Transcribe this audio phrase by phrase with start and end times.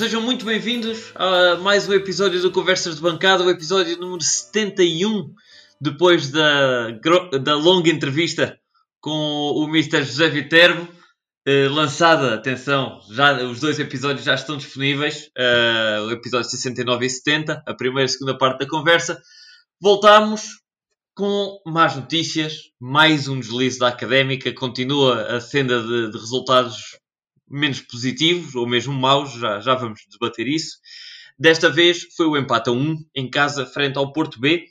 [0.00, 5.30] Sejam muito bem-vindos a mais um episódio do Conversas de Bancada, o episódio número 71,
[5.78, 6.92] depois da,
[7.42, 8.58] da longa entrevista
[8.98, 10.02] com o Mr.
[10.02, 10.88] José Viterbo,
[11.46, 17.10] eh, lançada, atenção, já, os dois episódios já estão disponíveis, uh, o episódio 69 e
[17.10, 19.20] 70, a primeira e a segunda parte da conversa.
[19.78, 20.62] Voltamos
[21.14, 26.99] com más notícias, mais um deslize da Académica, continua a senda de, de resultados
[27.50, 30.78] menos positivos ou mesmo maus, já, já vamos debater isso.
[31.38, 34.66] Desta vez foi o empate a 1 em casa frente ao Porto B.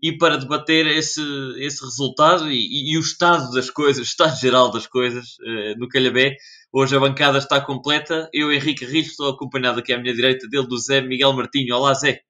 [0.00, 1.22] E para debater esse,
[1.58, 5.78] esse resultado e, e, e o estado das coisas, o estado geral das coisas uh,
[5.78, 6.36] no Calhabé,
[6.72, 8.28] hoje a bancada está completa.
[8.32, 11.76] Eu, Henrique Rios, estou acompanhado aqui à minha direita dele do Zé Miguel Martinho.
[11.76, 12.22] Olá, Zé.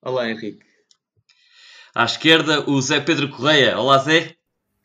[0.00, 0.64] Olá, Henrique.
[1.94, 3.78] À esquerda, o Zé Pedro Correia.
[3.78, 4.34] Olá, Zé.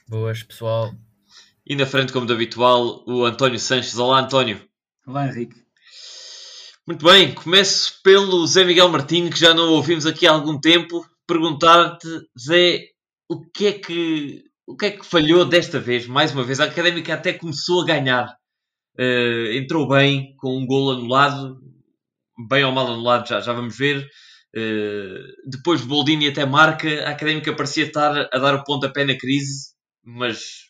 [0.07, 0.93] Boas, pessoal.
[1.69, 3.99] E na frente, como de habitual, o António Sanches.
[3.99, 4.59] Olá, António.
[5.05, 5.55] Olá, Henrique.
[6.87, 11.05] Muito bem, começo pelo Zé Miguel Martins, que já não ouvimos aqui há algum tempo.
[11.27, 12.87] Perguntar-te, Zé,
[13.29, 16.07] o que é que o que é que falhou desta vez?
[16.07, 18.35] Mais uma vez, a Académica até começou a ganhar.
[18.99, 21.61] Uh, entrou bem, com um gol anulado,
[22.49, 24.09] bem ou mal anulado, já, já vamos ver.
[24.55, 29.75] Uh, depois Boldini até marca, a Académica parecia estar a dar o pontapé na crise,
[30.03, 30.69] mas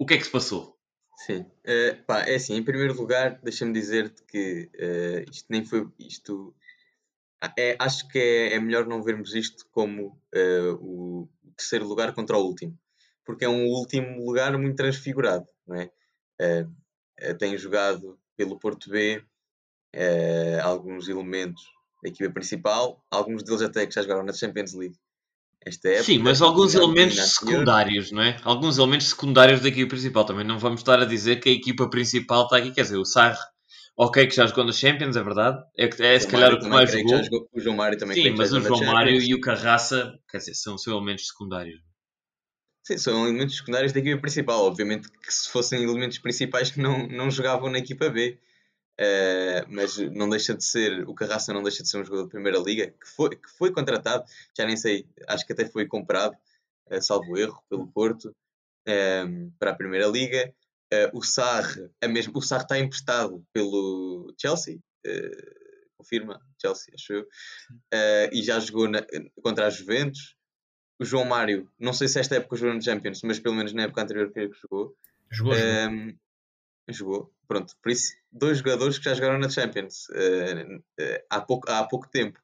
[0.00, 0.80] o que é que se passou?
[1.26, 5.86] Sim, uh, pá, é assim, em primeiro lugar, deixa-me dizer-te que uh, isto nem foi.
[5.98, 6.54] Isto,
[7.58, 12.38] é, acho que é, é, melhor não vermos isto como uh, o terceiro lugar contra
[12.38, 12.78] o último,
[13.26, 15.90] porque é um último lugar muito transfigurado, não é?
[17.38, 19.22] tem jogado pelo Porto B
[20.64, 21.62] alguns elementos
[22.02, 24.98] da equipa principal, alguns deles até que já jogaram na Champions League
[25.64, 26.04] esta época.
[26.04, 28.36] Sim, mas alguns elementos secundários, não é?
[28.42, 30.24] Alguns elementos secundários da equipa principal.
[30.24, 32.72] Também não vamos estar a dizer que a equipa principal está aqui.
[32.72, 33.38] Quer dizer, o Sarre,
[33.96, 35.62] ok, que já jogou na Champions, é verdade.
[35.76, 37.22] É, é se calhar o que mais jogou.
[37.22, 37.48] jogou.
[37.52, 40.78] O João Mário também Sim, mas o João Mário e o Carraça, quer dizer, são,
[40.78, 41.80] são elementos secundários.
[42.82, 44.64] Sim, são elementos secundários da equipa principal.
[44.64, 48.38] Obviamente que se fossem elementos principais que não, não jogavam na equipa B.
[49.00, 52.32] Uh, mas não deixa de ser, o Carraça não deixa de ser um jogador de
[52.32, 56.36] primeira liga que foi, que foi contratado, já nem sei, acho que até foi comprado,
[56.90, 60.52] uh, salvo erro, pelo Porto uh, para a primeira liga.
[61.14, 64.78] o Sarre, a mesmo, o Sarre está emprestado pelo Chelsea,
[65.96, 67.28] confirma, Chelsea, acho eu,
[68.32, 69.00] e já jogou na,
[69.42, 70.36] contra a Juventus.
[71.00, 73.84] O João Mário, não sei se esta época jogou no Champions, mas pelo menos na
[73.84, 74.94] época anterior que jogou.
[75.30, 76.14] Jogou, jogou.
[76.90, 81.68] jogou Pronto, por isso, dois jogadores que já jogaram na Champions uh, uh, há, pouco,
[81.68, 82.38] há pouco tempo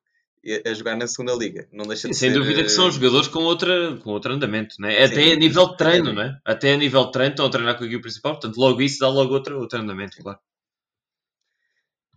[0.64, 1.68] a jogar na segunda liga.
[1.70, 4.74] Não deixa de Sem ser, dúvida que são eh, jogadores com, outra, com outro andamento,
[4.80, 5.04] né?
[5.04, 6.36] até Sim, a nível de treino, é?
[6.44, 8.98] Até a nível de treino estão a treinar com a equipe principal, portanto, logo isso
[8.98, 10.40] dá logo outro, outro andamento, claro.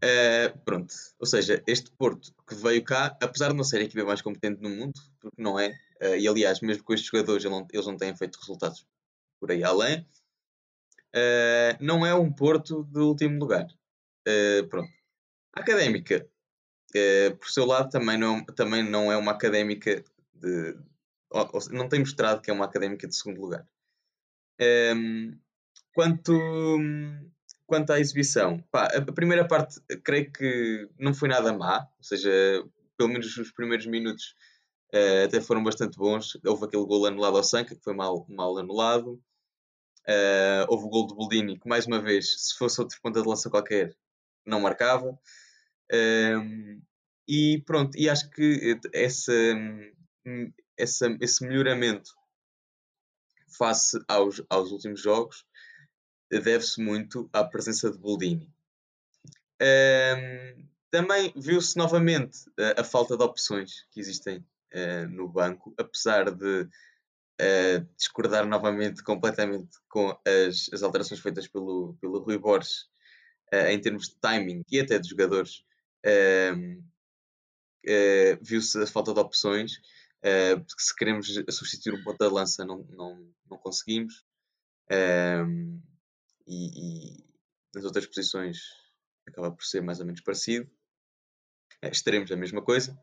[0.03, 4.03] Uh, pronto, ou seja, este Porto que veio cá, apesar de não ser a equipa
[4.03, 5.69] mais competente no mundo, porque não é,
[6.01, 8.83] uh, e aliás, mesmo com estes jogadores, eles não, eles não têm feito resultados
[9.39, 10.03] por aí além,
[11.15, 13.67] uh, não é um Porto de último lugar.
[14.27, 14.91] Uh, pronto.
[15.55, 16.27] A académica,
[16.95, 20.03] uh, por seu lado, também não, também não é uma académica
[20.33, 20.77] de.
[21.31, 23.65] Ou, ou, não tem mostrado que é uma académica de segundo lugar.
[24.59, 25.39] Um, ehm,
[25.93, 26.33] quanto,
[27.65, 32.29] quanto à exibição, pá, a, primeira parte creio que não foi nada má, ou seja,
[32.97, 34.35] pelo menos os primeiros minutos
[35.25, 36.37] até foram bastante bons.
[36.43, 39.21] Houve aquele gol anulado ao Sanca, que foi mal, mal anulado.
[40.09, 43.27] Uh, houve o gol de Boldini, que mais uma vez, se fosse outro ponta de
[43.27, 43.95] lança qualquer,
[44.45, 45.17] não marcava.
[47.27, 49.31] E pronto, e acho que essa,
[50.75, 52.11] essa, esse melhoramento
[53.55, 55.45] face aos, aos últimos jogos
[56.31, 58.51] deve-se muito à presença de Boldini.
[60.91, 64.39] Também viu-se novamente a, a, falta de opções que existem
[64.73, 66.67] uh, no banco, apesar de
[67.39, 72.89] uh, discordar novamente completamente com as, as alterações feitas pelo, pelo Rui Borges
[73.53, 75.63] uh, em termos de timing e até de jogadores.
[76.05, 76.83] Uh,
[78.41, 79.79] Viu-se a falta de opções.
[80.77, 84.25] se queremos substituir um ponta de lança, não, não, não conseguimos.
[86.45, 87.25] E, e,
[87.73, 88.59] nas outras posições
[89.25, 90.69] acaba por ser mais ou menos parecido.
[91.81, 92.99] estaremos a mesma coisa.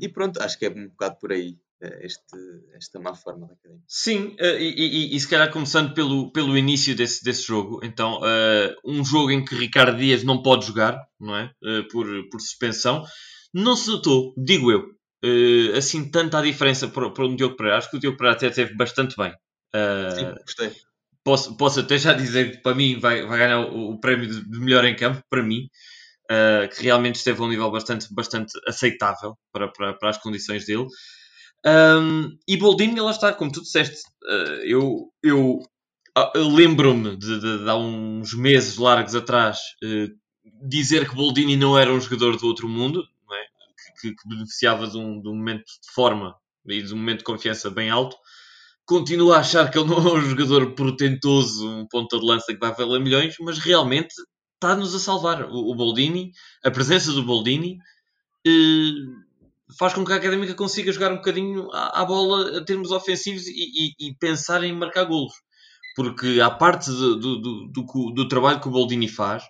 [0.00, 1.60] e pronto, acho que é um bocado por aí.
[1.82, 2.36] Eh, este,
[2.74, 3.82] esta má forma da academia.
[3.88, 8.20] Sim, uh, e, e, e, se calhar começando pelo, pelo início desse, desse jogo, então,
[8.20, 11.50] uh, um jogo em que Ricardo Dias não pode jogar, não é?
[11.62, 13.04] Uh, por, por suspensão,
[13.52, 14.94] não se notou, digo eu,
[15.76, 17.78] assim, tanta a diferença para, para o Diogo Pereira.
[17.78, 19.32] Acho que o Diogo Pereira até esteve bastante bem.
[20.14, 20.72] Sim, gostei.
[21.24, 24.58] posso, posso até já dizer que para mim vai, vai ganhar o, o prémio de,
[24.58, 25.68] melhor em campo, para mim,
[26.30, 30.66] uh, que realmente esteve a um nível bastante, bastante aceitável para, para, para as condições
[30.66, 30.86] dele.
[31.66, 35.60] Um, e Boldini, lá está, como tu disseste, uh, eu, eu,
[36.34, 40.14] eu lembro-me de, de, de, há uns meses largos atrás uh,
[40.68, 43.02] dizer que Boldini não era um jogador do outro mundo,
[43.32, 44.00] é?
[44.00, 46.34] que, que, beneficiava de um, de um momento de forma
[46.66, 48.16] e de um momento de confiança bem alto.
[48.84, 52.60] Continuo a achar que ele não é um jogador portentoso, um ponta de lança que
[52.60, 54.14] vai valer milhões, mas realmente
[54.54, 55.44] está-nos a salvar.
[55.50, 56.32] O, o, Boldini,
[56.62, 57.78] a presença do Boldini,
[58.46, 59.23] eh,
[59.78, 63.46] faz com que a Académica consiga jogar um bocadinho à, à bola a termos ofensivos
[63.46, 65.32] e, e, e, pensar em marcar golos.
[65.96, 69.44] Porque a parte do, do, do, do, trabalho que o Boldini faz,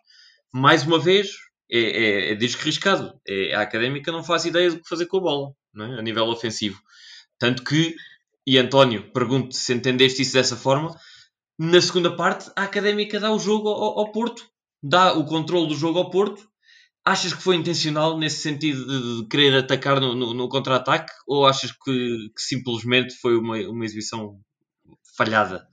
[0.53, 1.31] mais uma vez,
[1.71, 3.13] é, é, é desriscado.
[3.27, 5.99] É, a Académica não faz ideia do que fazer com a bola, é?
[5.99, 6.79] a nível ofensivo.
[7.39, 7.95] Tanto que,
[8.47, 10.95] e António, pergunto se entendeste isso dessa forma,
[11.59, 14.45] na segunda parte, a Académica dá o jogo ao, ao Porto
[14.85, 16.47] dá o controle do jogo ao Porto.
[17.07, 21.71] Achas que foi intencional nesse sentido de, querer atacar no, no, no contra-ataque ou achas
[21.71, 24.41] que, que, simplesmente foi uma, uma exibição
[25.15, 25.69] falhada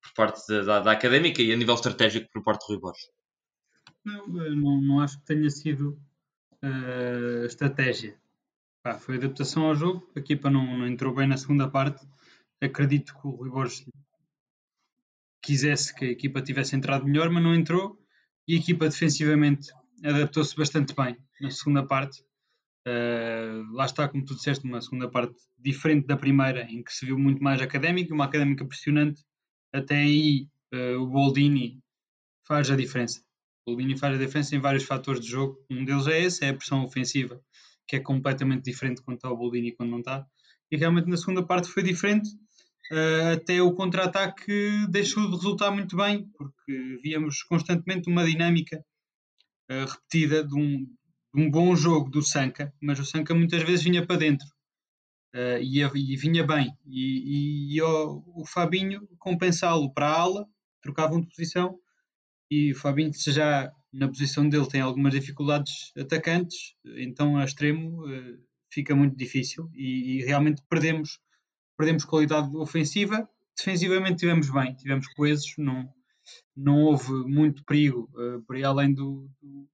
[0.00, 3.10] por parte da, da, académica e a nível estratégico por parte do Rui Borges?
[4.04, 5.98] Não, não, não, acho que tenha sido
[6.62, 8.16] uh, estratégia.
[9.00, 12.06] Foi adaptação ao jogo, a equipa não, não, entrou bem na segunda parte.
[12.60, 13.84] Acredito que o Rui Borges
[15.42, 18.00] quisesse que a equipa tivesse entrado melhor, mas não entrou
[18.46, 19.72] e a equipa defensivamente
[20.04, 22.22] adaptou-se bastante bem na segunda parte.
[22.86, 27.04] Uh, lá está, como tu disseste, uma segunda parte diferente da primeira, em que se
[27.04, 29.22] viu muito mais académica, uma académica pressionante.
[29.72, 31.82] Até aí, uh, o Boldini
[32.46, 33.20] faz a diferença.
[33.64, 35.58] O Boldini faz a diferença em vários fatores de jogo.
[35.68, 37.40] Um deles é esse, é a pressão ofensiva,
[37.88, 40.24] que é completamente diferente quando está o Boldini e quando não está.
[40.70, 42.30] E realmente na segunda parte foi diferente.
[42.92, 48.84] Uh, até o contra-ataque deixou de resultar muito bem, porque víamos constantemente uma dinâmica
[49.68, 50.84] repetida de um,
[51.34, 54.46] de um, bom jogo do Sanca, mas o Sanca muitas vezes vinha para dentro
[55.34, 56.76] uh, e, e, vinha bem.
[56.86, 60.48] E, e, e o, o, Fabinho compensá-lo para a ala,
[60.80, 61.78] trocavam de posição,
[62.50, 68.04] e o Fabinho, se já na posição dele tem algumas dificuldades atacantes, então a extremo
[68.70, 71.18] fica muito difícil e, e realmente perdemos
[71.76, 73.28] perdemos qualidade ofensiva.
[73.56, 75.88] Defensivamente tivemos bem, tivemos coesos, não,
[76.56, 79.68] não houve muito perigo uh, por aí além do, do,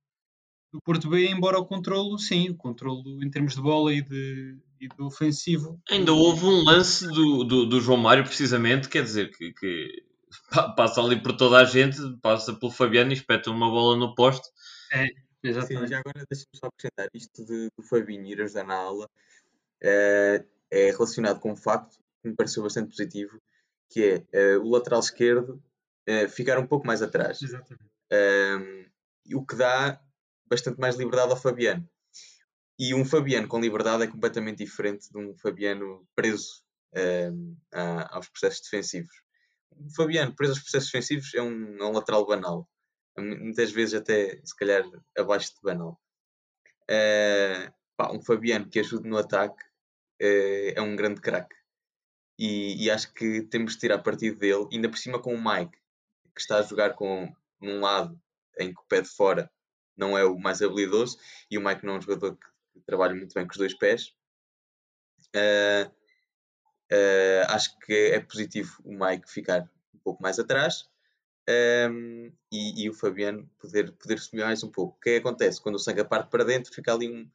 [0.72, 4.58] do, Porto B, embora o controlo, sim, o controlo em termos de bola e, de,
[4.80, 5.80] e do ofensivo.
[5.90, 10.04] Ainda houve um lance do, do, do João Mário, precisamente, quer dizer, que, que,
[10.76, 14.48] passa ali por toda a gente, passa pelo Fabiano e espeta uma bola no poste.
[14.92, 15.06] É,
[15.42, 15.84] exatamente.
[15.84, 19.08] Sim, já agora deixa-me só acrescentar isto de, do Fabinho ir ajudar na aula.
[19.82, 23.38] Uh, é relacionado com um facto que me pareceu bastante positivo,
[23.90, 25.62] que é uh, o lateral esquerdo
[26.08, 27.40] uh, ficar um pouco mais atrás.
[27.42, 27.90] Exatamente.
[28.12, 30.00] Um, o que dá
[30.46, 31.88] bastante mais liberdade ao Fabiano.
[32.78, 36.62] E um Fabiano com liberdade é completamente diferente de um Fabiano preso
[36.94, 39.14] um, a, aos processos defensivos.
[39.76, 42.68] Um Fabiano preso aos processos defensivos é um, é um lateral banal.
[43.16, 44.84] Muitas vezes até, se calhar,
[45.16, 46.00] abaixo de banal.
[46.84, 49.62] Uh, pá, um Fabiano que ajude no ataque
[50.20, 51.54] é, é um grande craque.
[52.38, 55.78] E, e, acho que temos de tirar partido dele, ainda por cima com o Mike,
[56.34, 58.20] que está a jogar com num lado
[58.58, 59.50] em que o pé de fora
[59.96, 61.18] não é o mais habilidoso,
[61.50, 64.14] e o Mike não é um jogador que, trabalha muito bem com os dois pés.
[65.36, 65.88] Uh,
[66.90, 70.88] uh, acho que é positivo o Mike ficar um pouco mais atrás
[71.90, 74.96] um, e, e, o Fabiano poder, poder subir mais um pouco.
[74.96, 75.60] O que, é que acontece?
[75.60, 77.30] Quando o Sanga parte para dentro, fica ali um,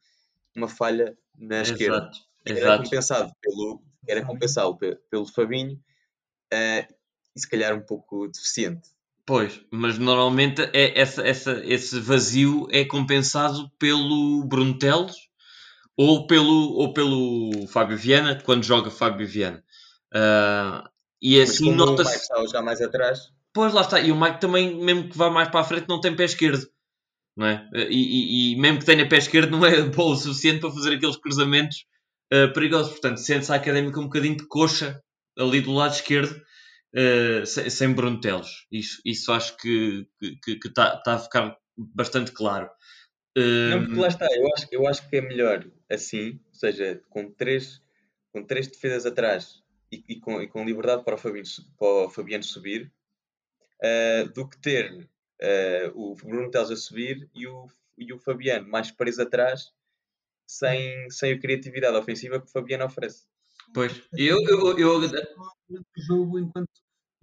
[0.56, 1.72] uma falha na Exato.
[1.72, 2.10] esquerda
[2.44, 2.82] era Exato.
[2.84, 4.78] compensado pelo, era compensado
[5.10, 5.74] pelo Fabinho
[6.52, 6.94] uh,
[7.38, 8.88] e se calhar um pouco deficiente.
[9.24, 15.14] Pois, mas normalmente é essa, essa, esse vazio é compensado pelo Bruno Teles
[15.96, 19.62] ou pelo, ou pelo Fábio Viana, quando joga Fábio Viana.
[20.14, 20.88] Uh,
[21.20, 22.32] e assim nota-se.
[22.32, 23.30] O Mike já mais atrás.
[23.52, 26.00] Pois lá está, e o Mike também, mesmo que vá mais para a frente, não
[26.00, 26.66] tem pé esquerdo.
[27.36, 27.68] Não é?
[27.74, 30.94] e, e, e mesmo que tenha pé esquerdo, não é bom o suficiente para fazer
[30.94, 31.84] aqueles cruzamentos
[32.32, 32.92] uh, perigosos.
[32.92, 35.02] Portanto, sente-se a académica um bocadinho de coxa
[35.38, 36.40] ali do lado esquerdo,
[36.94, 38.66] uh, sem, sem Bruntelos.
[38.70, 40.06] Isso, isso acho que
[40.64, 42.70] está tá a ficar bastante claro.
[43.36, 47.02] Uh, Não, porque lá está, eu acho, eu acho que é melhor assim, ou seja,
[47.08, 47.80] com três,
[48.32, 52.10] com três defesas atrás e, e, com, e com liberdade para o Fabiano, para o
[52.10, 52.92] Fabiano subir,
[53.82, 58.68] uh, do que ter uh, o Bruno Teles a subir e o, e o Fabiano
[58.68, 59.72] mais preso atrás
[60.46, 63.26] sem, sem a criatividade ofensiva que o Fabiano oferece.
[63.74, 64.36] Pois, eu.
[64.48, 64.98] eu, eu...
[64.98, 66.68] O jogo, enquanto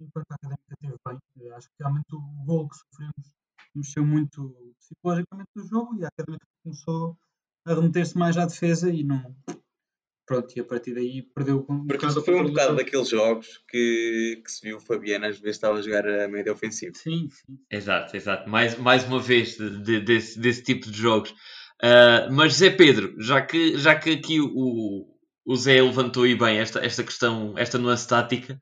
[0.00, 0.94] enquanto a Académica esteve
[1.36, 1.52] bem.
[1.52, 3.32] Acho que realmente o gol que sofremos
[3.74, 7.16] mexeu muito psicologicamente no jogo e a Académica começou
[7.66, 9.34] a remeter-se mais à defesa e não.
[10.26, 12.76] Pronto, e a partir daí perdeu com Porque foi um o bocado jogo.
[12.78, 16.52] daqueles jogos que, que se viu o Fabiano às vezes estava a jogar a média
[16.52, 16.92] ofensiva.
[16.96, 17.58] Sim, sim.
[17.70, 18.48] Exato, exato.
[18.50, 21.32] Mais, mais uma vez de- de- desse, desse tipo de jogos.
[21.82, 25.15] Ah, mas Zé Pedro, já que, já que aqui o,
[25.46, 28.60] o Zé levantou aí bem esta, esta questão, esta nuance tática,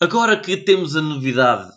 [0.00, 1.70] agora que temos a novidade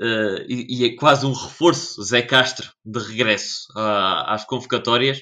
[0.00, 5.20] ah, e, e é quase um reforço, Zé Castro, de regresso ah, às convocatórias,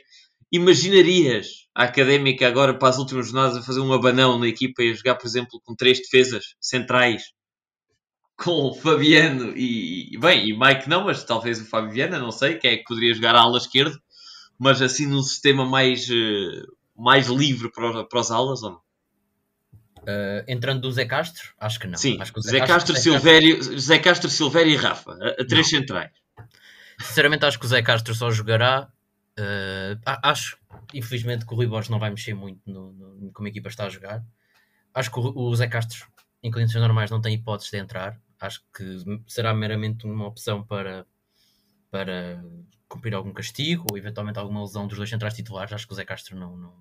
[0.53, 4.91] imaginarias a académica agora para as últimas jornadas a fazer um abanão na equipa e
[4.91, 7.23] a jogar, por exemplo, com três defesas centrais
[8.37, 12.73] com Fabiano e, bem, e Mike não, mas talvez o Fábio Viana, não sei, quem
[12.73, 13.95] é que poderia jogar à ala esquerda,
[14.59, 16.63] mas assim num sistema mais, eh,
[17.01, 18.81] mais livre para, para os alas ou não?
[20.01, 21.99] Uh, entrando do Zé Castro, acho que não.
[21.99, 25.69] Sim, acho que o Zé Castro, Silvério, Zé Castro, Silvério e Rafa, a, a três
[25.69, 26.11] centrais.
[26.99, 28.89] Sinceramente, acho que o Zé Castro só jogará.
[29.39, 30.59] uh, acho,
[30.95, 33.85] infelizmente, que o Rui Borges não vai mexer muito no, no- como a equipa está
[33.85, 34.25] a jogar.
[34.95, 36.07] Acho que o, o Zé Castro,
[36.43, 38.19] em condições normais, não tem hipótese de entrar.
[38.41, 41.07] Acho que será meramente uma opção para,
[41.91, 42.43] para
[42.89, 45.73] cumprir algum castigo ou eventualmente alguma lesão dos dois centrais titulares.
[45.75, 46.75] Acho que o Zé Castro não, não,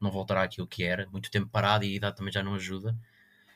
[0.00, 1.08] não voltará àquilo que era.
[1.10, 2.96] Muito tempo parado e a idade também já não ajuda.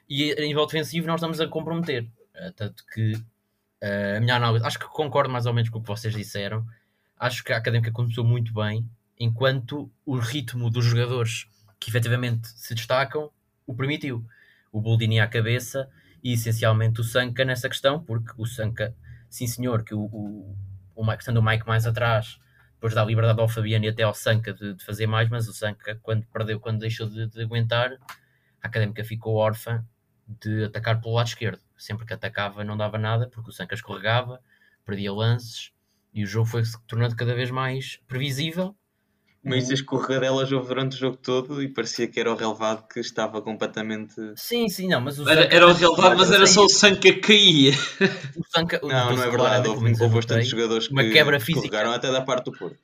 [0.09, 2.05] E a nível defensivo, nós estamos a comprometer.
[2.35, 5.83] Uh, tanto que uh, a minha análise, acho que concordo mais ou menos com o
[5.83, 6.67] que vocês disseram.
[7.19, 11.47] Acho que a académica começou muito bem, enquanto o ritmo dos jogadores
[11.79, 13.31] que efetivamente se destacam
[13.67, 14.25] o permitiu.
[14.71, 15.89] O Boldini à cabeça
[16.23, 18.95] e essencialmente o Sanka nessa questão, porque o Sanka,
[19.29, 20.57] sim senhor, que o, o,
[20.95, 22.39] o estando o Mike mais atrás,
[22.83, 25.53] depois dá liberdade ao Fabiano e até ao Sanka de, de fazer mais, mas o
[25.53, 27.93] Sanka, quando perdeu, quando deixou de, de aguentar,
[28.61, 29.87] a académica ficou órfã
[30.27, 31.61] de atacar pelo lado esquerdo.
[31.77, 34.41] Sempre que atacava não dava nada, porque o Sanka escorregava,
[34.85, 35.71] perdia lances
[36.13, 38.75] e o jogo foi se tornando cada vez mais previsível.
[39.45, 43.01] Mas as escorregadelas houve durante o jogo todo e parecia que era o relevado que
[43.01, 44.15] estava completamente.
[44.37, 47.13] Sim, sim, não, mas o Era, era o relevado, mas era só o sangue que
[47.15, 47.73] caía.
[48.37, 49.69] o Sanka, o- Não, não é verdade.
[49.69, 51.59] Houve, houve bastantes jogadores que uma quebra física.
[51.67, 52.79] escorregaram até da parte do Porto.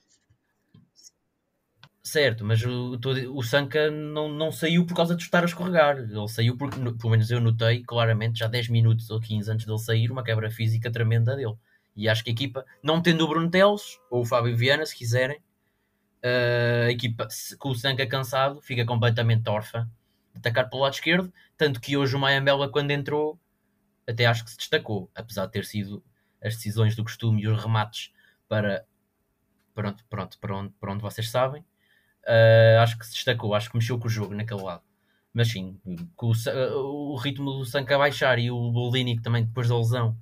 [2.03, 2.99] Certo, mas o,
[3.35, 5.99] o Sanka não, não saiu por causa de estar a escorregar.
[5.99, 9.79] Ele saiu porque, pelo menos eu notei claramente, já 10 minutos ou 15 antes dele
[9.79, 11.55] sair, uma quebra física tremenda dele.
[11.95, 14.97] E acho que a equipa, não tendo o Bruno Teles ou o Fábio Viana, se
[14.97, 15.39] quiserem,
[16.23, 19.89] a equipa com o Sanka cansado fica completamente órfã
[20.33, 21.33] de atacar pelo lado esquerdo.
[21.57, 23.39] Tanto que hoje o Mayambela, quando entrou,
[24.07, 26.03] até acho que se destacou, apesar de ter sido
[26.43, 28.13] as decisões do costume e os remates
[28.49, 28.85] para,
[29.75, 30.39] pronto, pronto,
[30.81, 31.63] para onde vocês sabem.
[32.25, 34.83] Uh, acho que se destacou, acho que mexeu com o jogo naquele lado.
[35.33, 35.81] Mas sim,
[36.17, 40.17] com o, o ritmo do Sanka baixar e o Boldini, que também depois da lesão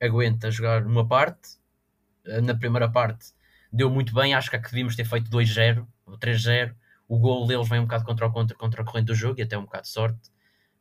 [0.00, 1.56] aguenta jogar uma parte,
[2.42, 3.35] na primeira parte
[3.72, 4.34] deu muito bem.
[4.34, 6.74] Acho que, é que devíamos ter feito 2-0 ou 3-0.
[7.08, 9.56] O gol deles vem um bocado contra o, contra, contra corrente do jogo e até
[9.58, 10.30] um bocado de sorte,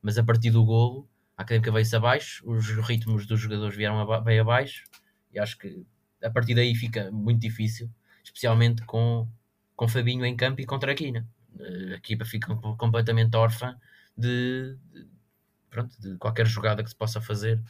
[0.01, 4.39] mas a partir do golo a académica veio-se abaixo, os ritmos dos jogadores vieram bem
[4.39, 4.86] abaixo
[5.32, 5.86] e acho que
[6.24, 7.89] a partir daí fica muito difícil,
[8.24, 9.27] especialmente com
[9.75, 11.27] com Fabinho em campo e contra a Quina.
[11.60, 13.77] Eh, A equipa fica com- completamente órfã
[14.18, 15.08] de, de-
[15.70, 17.62] pronto, de qualquer jogada que se possa fazer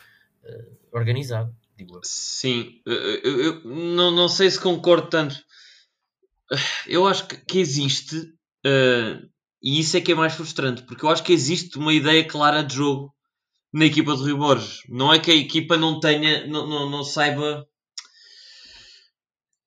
[0.43, 1.99] eh, organizada, digo.
[2.03, 5.35] Sim, eu, eu- eu não, não sei se concordo tanto.
[6.87, 8.33] Eu acho que, que existe,
[8.65, 9.19] eh,
[9.61, 12.63] e isso é que é mais frustrante, porque eu acho que existe uma ideia clara
[12.63, 13.13] de jogo
[13.73, 14.81] na equipa de Rui Borges.
[14.89, 17.67] Não é que a equipa não tenha, não, não, não saiba.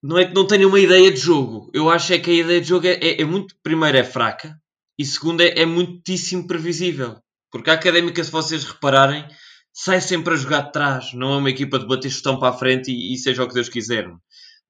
[0.03, 1.71] Não é que não tenha uma ideia de jogo.
[1.75, 4.61] Eu acho é que a ideia de jogo é, é- é muito, primeiro, é fraca
[4.99, 7.17] e segundo, é, é muitíssimo previsível.
[7.51, 9.25] Porque a académica, se vocês repararem,
[9.73, 11.13] sai sempre a jogar de trás.
[11.13, 13.55] Não é uma equipa de bater chutão para a frente e, e seja o que
[13.55, 14.09] Deus quiser.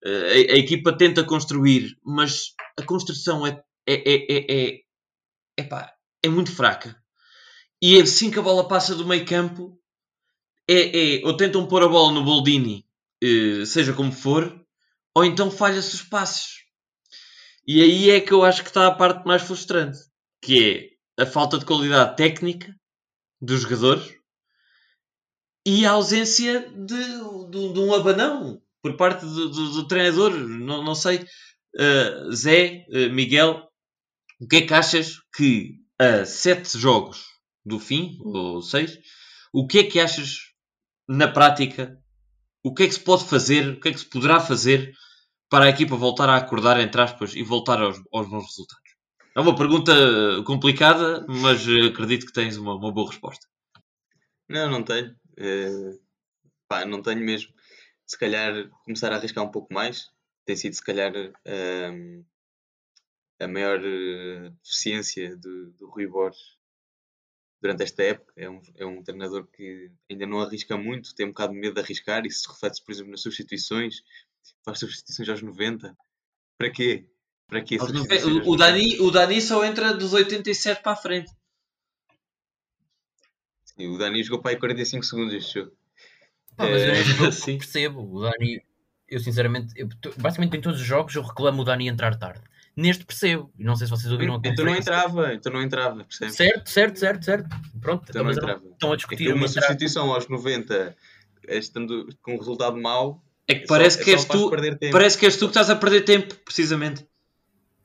[0.05, 4.81] Eh, A, a equipa tenta construir, mas a construção é, é, é, é, é,
[5.59, 6.97] epá, é muito fraca.
[7.81, 9.78] E assim que a bola passa do meio campo,
[10.69, 12.85] é, é, ou tentam pôr a bola no Boldini,
[13.23, 14.61] eh, seja como for,
[15.14, 16.64] ou então falha-se os passos.
[17.67, 19.99] E aí é que eu acho que está a parte mais frustrante,
[20.43, 22.75] que é a falta de qualidade técnica
[23.40, 24.17] dos jogadores
[25.68, 26.96] e a ausência de,
[27.50, 30.32] de, de um abanão por parte do, do- do treinador.
[30.32, 31.26] Não, não sei,
[31.78, 33.68] eh, Zé, eh, Miguel,
[34.40, 37.25] o que é que achas que a sete jogos
[37.64, 38.98] do fim, ou seis,
[39.52, 40.38] o que é que achas
[41.08, 41.98] na prática?
[42.64, 43.68] O que é que se pode fazer?
[43.75, 44.92] O que é que se poderá fazer
[45.50, 48.90] para a equipa voltar a acordar, entre aspas, e voltar aos, aos bons resultados?
[49.37, 49.92] É uma pergunta
[50.46, 53.46] complicada, mas eh, acredito que tens uma, uma boa resposta.
[54.48, 55.16] Não, não tenho.
[55.38, 55.99] Eh,
[56.68, 57.52] pá, não tenho mesmo.
[58.07, 60.11] Se calhar começar a arriscar um pouco mais.
[60.45, 61.12] Tem sido, se calhar,
[61.45, 62.25] ehm,
[63.40, 66.59] a maior eh, deficiência do, do Rui Borges
[67.61, 68.33] durante esta época.
[68.37, 71.75] É um, é um treinador que ainda não arrisca muito, tem um bocado de medo
[71.75, 72.26] de arriscar.
[72.26, 74.02] Isso se reflete, por exemplo, nas substituições.
[74.64, 75.97] Faz substituições aos 90.
[76.57, 77.09] Para quê?
[77.47, 77.76] Para quê?
[77.76, 78.57] O, o 90?
[78.57, 81.30] Dani, o Dani só entra dos 87 para a frente.
[83.78, 85.73] Sim, o Dani jogou para aí 45 segundos este jogo.
[86.56, 87.58] Pá, mas eu jogo sim.
[87.58, 88.00] percebo.
[88.00, 88.61] O Dani,
[89.08, 92.40] eu sinceramente, eu, basicamente em todos os jogos eu reclamo o Dani entrar tarde.
[92.76, 93.52] Neste percebo.
[93.58, 96.37] E não sei se vocês ouviram a Então não entrava, então não entrava, percebes?
[96.37, 97.49] Certo, certo, certo, certo.
[97.80, 98.62] Pronto, Então não entrava.
[98.73, 100.97] estão a É discutir que uma substituição aos 90,
[101.49, 104.50] estando com um resultado mau, É que é parece só, que é és tu.
[104.50, 104.92] perder tempo.
[104.92, 107.04] Parece que és tu que estás a perder tempo, precisamente.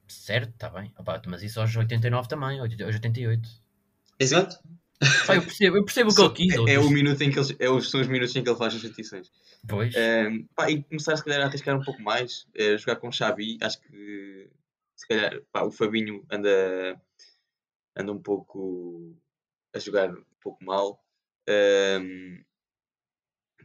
[0.07, 0.93] Certo, está bem.
[0.99, 3.49] Opá, mas isso aos 89 também, aos 88.
[4.19, 4.57] Exato.
[5.27, 6.67] Pá, eu percebo, eu percebo o que ele quis.
[6.69, 8.57] É, é o minuto em que ele, é os, são os minutos em que ele
[8.57, 9.31] faz as substituições.
[9.67, 9.93] Pois.
[9.95, 13.11] Ehm, pá, e começar se calhar a arriscar um pouco mais, eh, jogar com o
[13.11, 14.49] Xavi, acho que
[14.95, 17.01] se calhar pá, o Fabinho anda,
[17.97, 19.13] anda um pouco
[19.75, 20.99] a jogar um pouco mal.
[21.47, 22.43] Ehm,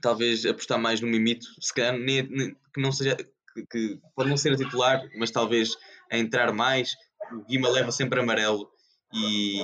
[0.01, 4.29] talvez apostar mais no Mimito, se calhar nem, nem- que não seja que, que pode
[4.31, 5.77] não ser a titular, mas talvez
[6.11, 6.95] a entrar mais.
[7.33, 8.71] O Guima leva sempre amarelo
[9.13, 9.61] e,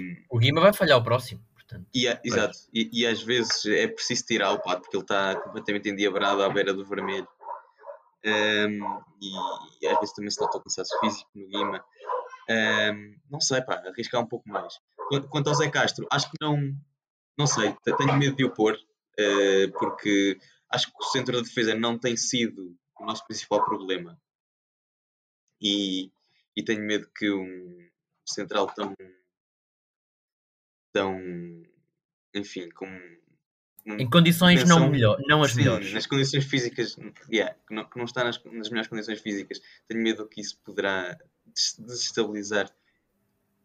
[0.00, 1.40] e, O Guima vai falhar o próximo.
[1.54, 5.04] Portanto, e, a- exato, e, e às vezes é preciso tirar o pato porque ele
[5.04, 7.28] está completamente endiabrado à beira do vermelho.
[8.24, 8.80] Ehm,
[9.20, 11.84] e, e às vezes também se nota o cansaço físico no Guima.
[12.48, 14.74] Ehm, não sei, pá, arriscar um pouco mais.
[15.08, 16.58] Quanto, quanto ao Zé Castro, acho que não,
[17.36, 18.76] não sei, te- tenho medo de o pôr,
[19.18, 20.38] eh, porque
[20.70, 24.18] acho que o centro da defesa não tem sido o nosso principal problema.
[25.60, 26.10] E,
[26.56, 27.88] e tenho medo que um
[28.32, 28.94] central tão
[30.92, 31.18] tão
[32.34, 32.86] enfim, com
[33.86, 35.92] em condições não, melhor, não as sim, melhores.
[35.94, 36.96] nas condições físicas,
[37.30, 40.60] yeah, que, não, que não está nas, nas melhores condições físicas, tenho medo que isso
[40.62, 42.70] poderá des- desestabilizar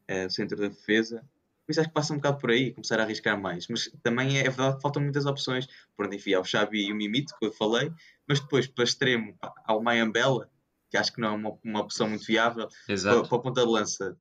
[0.08, 1.20] eh, o centro da defesa.
[1.66, 3.68] Por isso acho que passa um bocado por aí, começar a arriscar mais.
[3.68, 5.68] Mas também é verdade que faltam muitas opções.
[5.96, 7.92] Por onde enfiar o Xavi e o Mimito, que eu falei,
[8.28, 10.50] mas depois para extremo há o Mayambela,
[10.90, 12.70] que acho que não é uma, uma opção muito viável.
[12.86, 13.28] Para, Exato.
[13.28, 14.18] para a ponta de lança,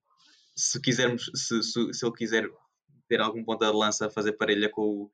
[0.54, 2.48] se quisermos, se, se, se ele quiser
[3.08, 5.10] ter algum ponta de lança a fazer parelha com o,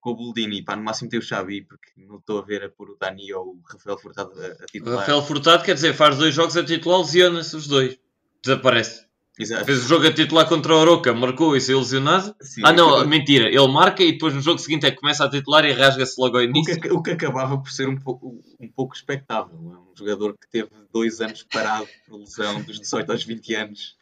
[0.00, 2.68] com o Boldini, pá, no máximo tem o Xavi, porque não estou a ver a
[2.68, 4.98] pôr o Dani ou o Rafael Furtado a, a titular.
[5.00, 7.98] Rafael Furtado, quer dizer, faz dois jogos a titular, lesiona-se os dois.
[8.42, 9.06] Desaparece.
[9.38, 9.64] Exato.
[9.64, 12.34] Fez o jogo a titular contra o Oroca, marcou e saiu lesionado.
[12.40, 13.48] Sim, Ah, não, o, mentira.
[13.48, 16.36] Ele marca e depois no jogo seguinte é que começa a titular e rasga-se logo
[16.36, 16.80] ao o início.
[16.80, 19.52] que, o que acabava por ser um pouco, um pouco expectável.
[19.52, 23.96] É um jogador que teve dois anos parado por lesão, dos 18 aos 20 anos,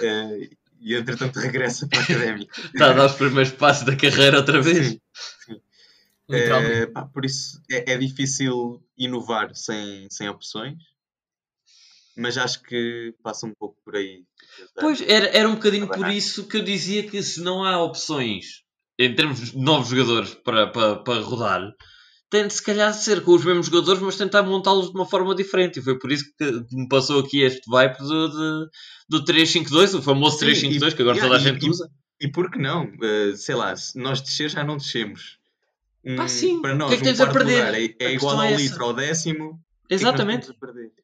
[0.00, 0.48] eh,
[0.80, 2.60] e entretanto regressa para a académica.
[2.74, 4.96] Está a dar os primeiros passos da carreira outra vez.
[6.28, 6.72] Literalmente.
[6.82, 10.78] Eh, pá, por isso é, é difícil inovar sem, sem opções,
[12.16, 14.22] mas acho que passa um pouco por aí.
[14.78, 18.62] Pois, era, era um bocadinho por isso que eu dizia que se não há opções
[18.98, 21.72] em termos de novos jogadores para, para, para rodar,
[22.28, 25.34] tem de se calhar ser com os mesmos jogadores, mas tentar montá-los de uma forma
[25.34, 25.78] diferente.
[25.78, 28.70] E foi por isso que me passou aqui este vibe do, de-
[29.08, 31.90] do 3-5-2, o famoso Sim, 3-5-2, e- que agora yeah, toda a gente e- usa.
[32.20, 32.92] E por que não?
[33.02, 35.38] Eh, sei lá, se nós descer já não descemos.
[36.04, 36.60] Um, Pá, sim.
[36.60, 37.74] Para O nós, que é que um tens a perder?
[37.74, 39.58] é, é igual é ao litro ao décimo.
[39.84, 40.04] o que é que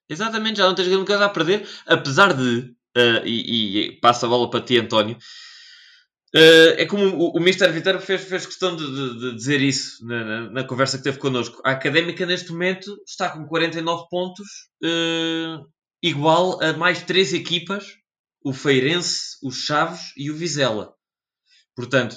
[0.09, 0.59] Exatamente.
[0.59, 4.49] já não tens grande coisa a perder, apesar de, eh, e, e passo a bola
[4.51, 5.17] para ti, António,
[6.35, 7.71] eh, é como o, o Mr.
[7.73, 11.19] Viterbo fez, fez questão de, de- de dizer isso na, na- na conversa que teve
[11.19, 11.61] connosco.
[11.65, 14.47] A Académica, neste momento, está com 49 pontos,
[14.85, 15.59] eh,
[16.03, 17.85] igual a mais três equipas,
[18.45, 20.95] o Feirense, o Chaves e o Vizela.
[21.77, 22.17] Portanto,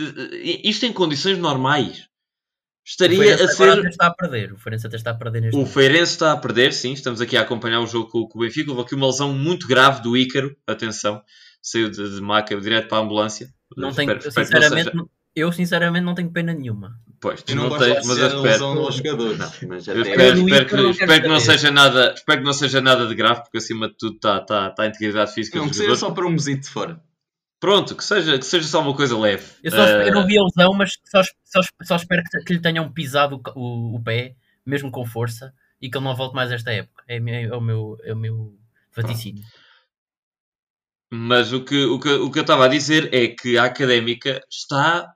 [0.00, 2.07] eh, isto em condições normais.
[2.88, 3.68] O Estaria Feirense a ser...
[3.70, 4.52] até está a perder.
[4.54, 5.74] O Feirense até está a perder neste O momento.
[5.74, 6.92] Feirense está a perder, sim.
[6.94, 8.70] Estamos aqui a acompanhar o jogo com, com o Benfica.
[8.70, 10.56] Houve aqui uma lesão muito grave do Ícaro.
[10.66, 11.20] Atenção.
[11.60, 13.48] Saiu de, de maca direto para a ambulância.
[13.76, 15.04] Não tenho, Espero- espero que não sinceramente, seja-
[15.36, 16.92] eu sinceramente não tenho pena nenhuma.
[17.20, 18.74] Pois, tu Eu não, não tens, de mas eu espero.
[19.68, 22.38] Mas Eu até- espero, Eu no espero que, não espero que não seja nada, espero
[22.40, 25.34] que não seja nada de grave, porque acima de tudo está tá, tá a integridade
[25.34, 27.02] física Não, que seja só para um mesito de fora.
[27.60, 29.44] Pronto, que seja, que seja só uma coisa leve.
[29.62, 32.52] Eu, só, Eh, eu não vi a lesão, mas só, só, só espero que, que
[32.54, 36.34] lhe tenham pisado o, o, o pé, mesmo com força, e que ele não volte
[36.36, 37.02] mais esta época.
[37.08, 38.56] É, mi- é o meu, é o meu
[38.94, 39.42] vaticínio.
[41.10, 44.40] Mas o que, o, que, o que eu estava a dizer é que a académica
[44.50, 45.12] está.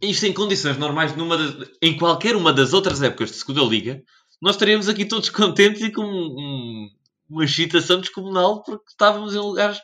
[0.00, 4.02] Isto em condições normais, numa das- em qualquer uma das outras épocas de segunda Liga,
[4.40, 6.88] nós estaríamos aqui todos contentes e com um-
[7.28, 9.78] uma excitação descomunal porque estávamos em lugares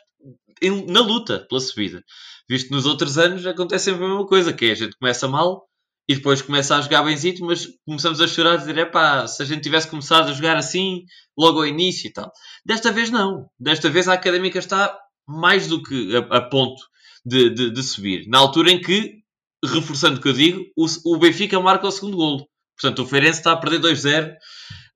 [0.61, 2.03] em- na luta pela subida.
[2.49, 5.67] Visto nos outros anos acontece sempre a mesma coisa, que é a gente começa mal
[6.09, 9.45] e depois começa a jogar benzito, mas começamos a chorar e dizer, epá, se a
[9.45, 11.05] gente tivesse começado a jogar assim,
[11.37, 12.31] logo ao início e tal.
[12.65, 13.49] Desta vez não.
[13.59, 14.97] Desta vez a Académica está
[15.27, 16.81] mais do que a, a ponto
[17.25, 18.27] de, de- de subir.
[18.27, 19.19] Na altura em que,
[19.63, 22.47] reforçando o que eu digo, o, o Benfica marca o segundo golo.
[22.75, 24.35] Portanto, o Feirense está a perder 2-0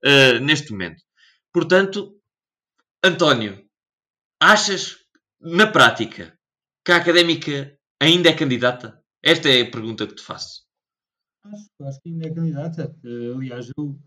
[0.04, 1.00] eh, neste momento.
[1.52, 2.12] Portanto,
[3.02, 3.64] António,
[4.40, 4.96] achas,
[5.40, 6.36] na prática,
[6.84, 9.02] que a Académica ainda é candidata?
[9.22, 10.64] Esta é a pergunta que te faço.
[11.44, 12.96] Acho, acho que ainda é candidata.
[13.04, 13.98] Eh, aliás, eu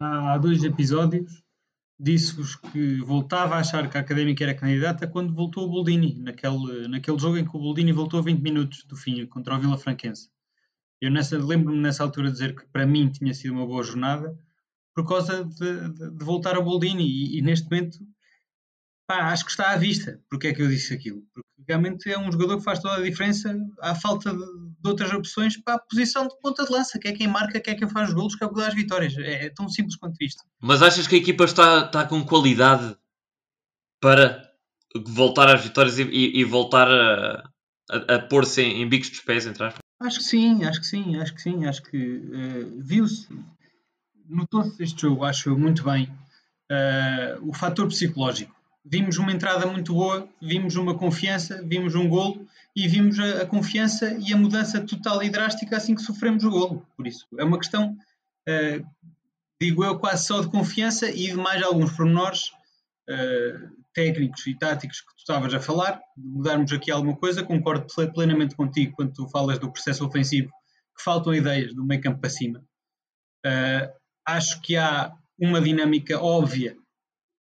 [0.00, 1.42] já há dois episódios
[1.98, 6.88] disse-vos que voltava a achar que a Académica era candidata quando voltou o Boldini, naquele,
[6.88, 9.78] naquele jogo em que o Boldini voltou a 20 minutos do fim contra o Vila
[9.78, 10.28] Franquense.
[11.00, 11.12] Eu
[11.44, 14.36] lembro-me nessa altura de dizer que para mim tinha sido uma boa jornada
[14.94, 17.98] por causa de, de- de voltar ao Boldini e, e neste momento
[19.12, 21.22] pá, acho que está à vista porque é que eu disse aquilo.
[21.34, 25.12] Porque realmente é um jogador que faz toda a diferença à falta de, de outras
[25.12, 27.88] opções para a posição de ponta de lança, que é quem marca, que é quem
[27.88, 29.16] faz os golos, que é o que dá as vitórias.
[29.18, 30.42] É, é tão simples quanto isto.
[30.60, 32.96] Mas achas que a equipa está, está com qualidade
[34.00, 34.50] para
[35.06, 37.48] voltar às vitórias e, e- e voltar a,
[37.90, 39.80] a- a pôr-se em, em bicos dos pés, entre aspas?
[40.00, 41.96] Acho que sim, acho que sim, acho que sim, acho que
[42.34, 43.28] eh, viu-se,
[44.28, 46.12] notou-se este jogo, acho muito bem,
[46.70, 48.52] eh, o fator psicológico.
[48.84, 53.46] Vimos uma entrada muito boa, vimos uma confiança, vimos um golo e vimos a, a
[53.46, 56.86] confiança e a mudança total e drástica assim que sofremos o golo.
[56.96, 57.96] Por isso, é uma questão,
[58.48, 58.82] eh,
[59.60, 62.50] digo eu, quase só de confiança e de mais alguns pormenores
[63.08, 63.54] eh,
[63.94, 68.56] técnicos e táticos que tu estavas a falar, mudarmos aqui alguma coisa, concordo ple- plenamente
[68.56, 70.48] contigo quando tu falas do processo ofensivo,
[70.96, 72.64] que faltam ideias do meio campo para cima.
[73.46, 73.92] Eh,
[74.26, 76.76] acho que há uma dinâmica óbvia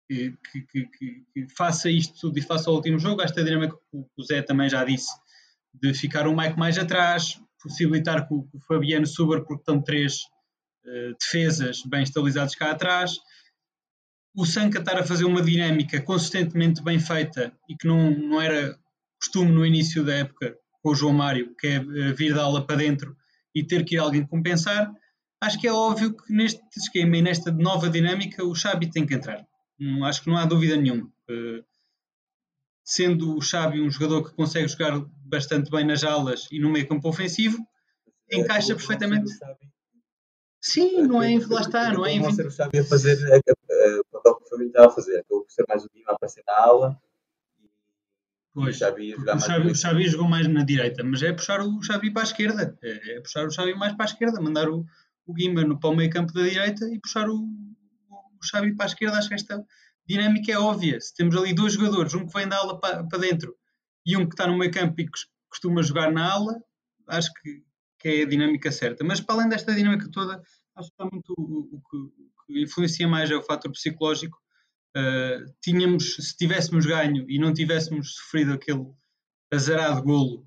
[0.10, 3.22] que, que- que- que- faça isto tudo e faça o último jogo.
[3.22, 5.12] Esta dinâmica que o Zé também já disse,
[5.74, 9.82] de ficar o Mike mais atrás, possibilitar que o, que o Fabiano suba porque estão
[9.82, 10.18] três
[10.86, 13.12] eh, defesas bem estabilizados cá atrás.
[14.36, 18.78] O Sanca estar a fazer uma dinâmica consistentemente bem feita e que não, não era
[19.20, 22.66] costume no início da época com o João Mário, que é eh, vir da ala
[22.66, 23.16] para dentro
[23.54, 24.90] e ter que ir alguém compensar,
[25.42, 29.14] acho que é óbvio que neste esquema e nesta nova dinâmica o Xabi tem que
[29.14, 29.46] entrar.
[29.80, 31.12] Hum, acho que não há dúvida nenhuma.
[32.84, 36.88] Sendo o Xabi um jogador que consegue jogar bastante bem nas alas e no meio
[36.88, 37.58] campo ofensivo,
[38.32, 39.32] encaixa perfeitamente.
[40.62, 43.18] Sim, não é, lá está, não é em ser o Xavi a fazer
[44.00, 45.20] o papel que o Fabinho estava a fazer.
[45.20, 47.02] Acabou por ser mais o Guima a aparecer na ala.
[48.54, 52.24] Pois, o jogar o Xavi jogou mais na direita, mas é puxar o Xavi para
[52.24, 52.78] a esquerda.
[52.82, 54.86] É, é puxar o Xavi mais para a esquerda, mandar o,
[55.26, 57.48] o Guima no, para o meio campo da direita e puxar o,
[58.42, 59.18] o Xavi para a esquerda.
[59.18, 59.64] Acho que esta
[60.08, 61.00] dinâmica é óbvia.
[61.00, 63.56] Se temos ali dois jogadores, um que vem da ala para, para dentro
[64.06, 65.12] e um que está no meio campo e que
[65.50, 66.56] costuma jogar na ala,
[67.08, 67.64] acho que,
[68.00, 69.04] que é a dinâmica certa.
[69.04, 70.42] Mas para além desta dinâmica toda,
[70.76, 74.38] acho que está muito o, o que, o que influencia mais é o fator psicológico.
[74.98, 78.86] Uh, tínhamos, se tivéssemos ganho e não tivéssemos sofrido aquele
[79.54, 80.46] azarado golo,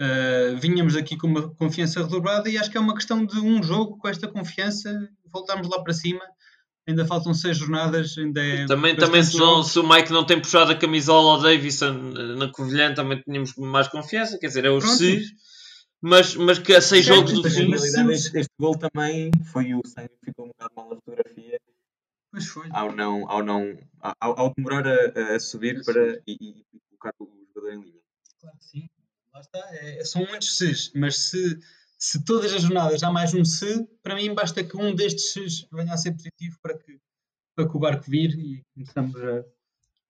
[0.00, 3.62] uh, vinhamos aqui com uma confiança redobrada e acho que é uma questão de um
[3.62, 4.90] jogo com esta confiança,
[5.26, 6.24] voltarmos lá para cima.
[6.88, 10.40] Ainda faltam seis jornadas, ainda é Também, também se, não, se o Mike não tem
[10.40, 14.36] puxado a camisola ao Davidson eh, na Covilhã, também tínhamos mais confiança.
[14.38, 14.94] Quer dizer, é o Pronto.
[14.96, 15.24] se,
[16.00, 17.70] mas, mas que a seis Certo, jogos do mas Mas, fim.
[17.70, 17.82] na sim.
[17.92, 21.60] realidade, este, este gol também foi o sangue que ficou um bocado mal na fotografia
[22.32, 22.66] Pois foi.
[22.72, 27.14] ao não, ao não, ao, ao demorar a, a subir para e, e- e colocar
[27.20, 28.00] o jogador em linha.
[28.40, 28.88] Claro que sim.
[29.32, 29.60] Lá está.
[29.76, 31.60] É- são muitos ses, mas se,
[32.02, 35.68] se todas as jornadas há mais um se, para mim basta que um destes ses
[35.72, 36.98] venha a ser positivo para que,
[37.54, 39.44] para que o barco vire e começamos a,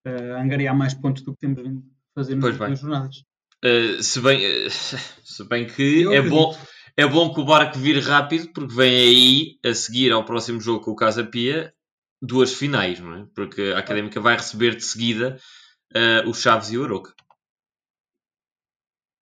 [0.08, 3.22] a angariar mais pontos do que temos vindo a fazer nas Pois jornadas.
[3.62, 4.70] Eh, se, bem, eh,
[5.22, 6.34] se bem que Eu é acredito.
[6.34, 6.58] bom,
[6.96, 10.82] é bom que o barco vire rápido, porque vem aí, a seguir ao próximo jogo
[10.82, 11.74] com o Casa Pia,
[12.22, 13.26] duas finais, não é?
[13.34, 15.38] Porque a Académica vai receber de seguida
[15.94, 17.14] eh, o Chaves e o Aroca.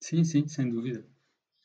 [0.00, 1.04] Sim, sim, sem dúvida.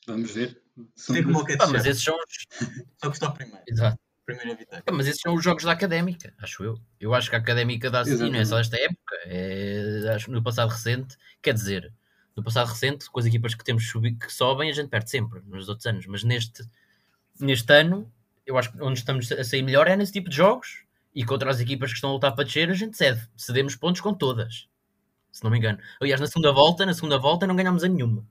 [0.04, 0.65] Vamos ver.
[0.94, 2.46] Sei como é que é de mas esses são os...
[3.02, 3.62] Só que está primeiro.
[3.66, 3.98] Exato.
[4.24, 4.82] Primeira vitória.
[4.84, 6.80] Pá, Mas esses são os jogos da Académica, acho eu.
[6.98, 10.32] Eu acho que a Académica dá e não é só esta época, é, acho que
[10.32, 11.92] no passado recente, quer dizer,
[12.34, 15.40] no passado recente, com as equipas que temos subi- que sobem, a gente perde sempre,
[15.46, 16.64] nos outros anos, mas neste,
[17.38, 18.12] neste ano,
[18.44, 20.82] eu acho que onde estamos a sair melhor é nesse tipo de jogos
[21.14, 24.00] e contra as equipas que estão a lutar para descer, a gente cede, cedemos pontos
[24.00, 24.66] com todas,
[25.30, 25.78] se não me engano.
[26.00, 28.26] Aliás, na segunda volta, na segunda volta não ganhámos a nenhuma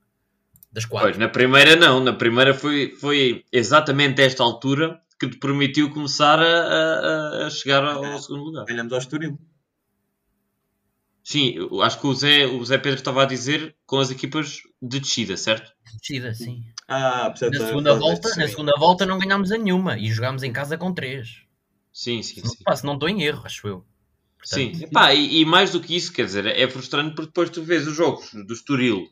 [0.75, 1.07] das quatro.
[1.07, 4.85] Pois, na primeira não, na primeira foi, foi exatamente esta altura
[5.19, 6.53] que te permitiu começar a,
[7.43, 8.65] a- a chegar ao, ao segundo lugar.
[8.65, 9.33] Ganhamos ao Estoril.
[11.23, 14.99] Sim, acho que o Zé, o Zé Pedro estava a dizer com as equipas de
[14.99, 15.71] descida, certo?
[15.99, 16.63] Descida, sim.
[16.87, 20.53] Ah, portanto, Na segunda, volta, na segunda volta não ganhámos a nenhuma e jogámos em
[20.53, 21.41] casa com três.
[21.91, 22.63] Sim, sim, Não, sim.
[22.63, 23.85] pá, se não estou em erro, acho eu.
[24.37, 27.49] Portanto, Sim, Epá, e, e mais do que isso, quer dizer, é frustrante porque depois
[27.49, 29.07] tu vês os jogos do Estoril,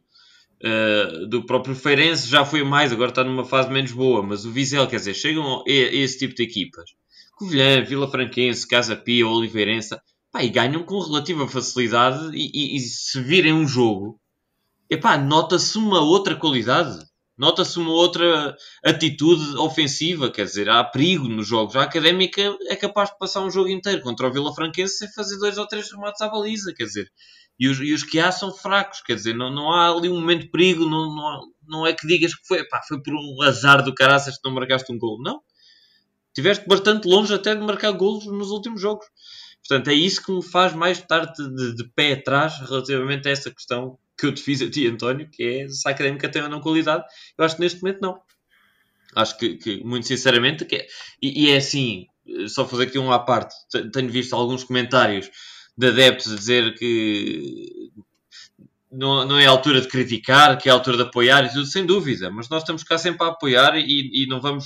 [0.63, 4.52] eh, do próprio Feirense já foi mais, agora está numa fase menos boa, mas o
[4.52, 6.91] Vizela, quer dizer, chegam a esse tipo de equipas,
[7.36, 9.95] Covilhã, Vila Franquense, Casa Pia, Oliveirense,
[10.32, 14.19] pá, e ganham com relativa facilidade e, e- e se virem um jogo,
[14.89, 16.99] epá, nota-se uma outra qualidade.
[17.36, 21.76] Nota-se uma outra atitude ofensiva, quer dizer, há perigo nos jogos.
[21.76, 25.39] A Académica é capaz de passar um jogo inteiro contra o Vila Franquense sem fazer
[25.39, 27.12] dois ou três remates à baliza, quer dizer.
[27.60, 30.20] E os, e os que há são fracos, quer dizer, não, não há ali um
[30.20, 33.42] momento de perigo, não, não, não é que digas que foi, pá, foi por um
[33.44, 35.22] azar do caraças que não marcaste um gol.
[35.22, 35.42] Não.
[36.30, 39.06] Estiveste bastante longe até de marcar golos nos últimos jogos.
[39.68, 43.52] Portanto, é isso que me faz mais estar de, de- pé atrás relativamente a essa
[43.52, 46.50] questão que eu te fiz a ti, António, que é se a académica tem ou
[46.50, 47.04] não qualidade.
[47.38, 48.20] Eu acho que neste momento não.
[49.16, 50.88] Acho que, que, muito sinceramente, que é,
[51.22, 52.08] e, e é assim,
[52.48, 55.30] só fazer aqui um à parte, te- tenho visto alguns comentários
[55.78, 57.92] de adeptos a dizer que
[58.92, 61.66] não, não é a altura de criticar, que é a altura de apoiar e tudo,
[61.66, 64.66] sem dúvida, mas nós estamos cá sempre a apoiar e, e não, vamos,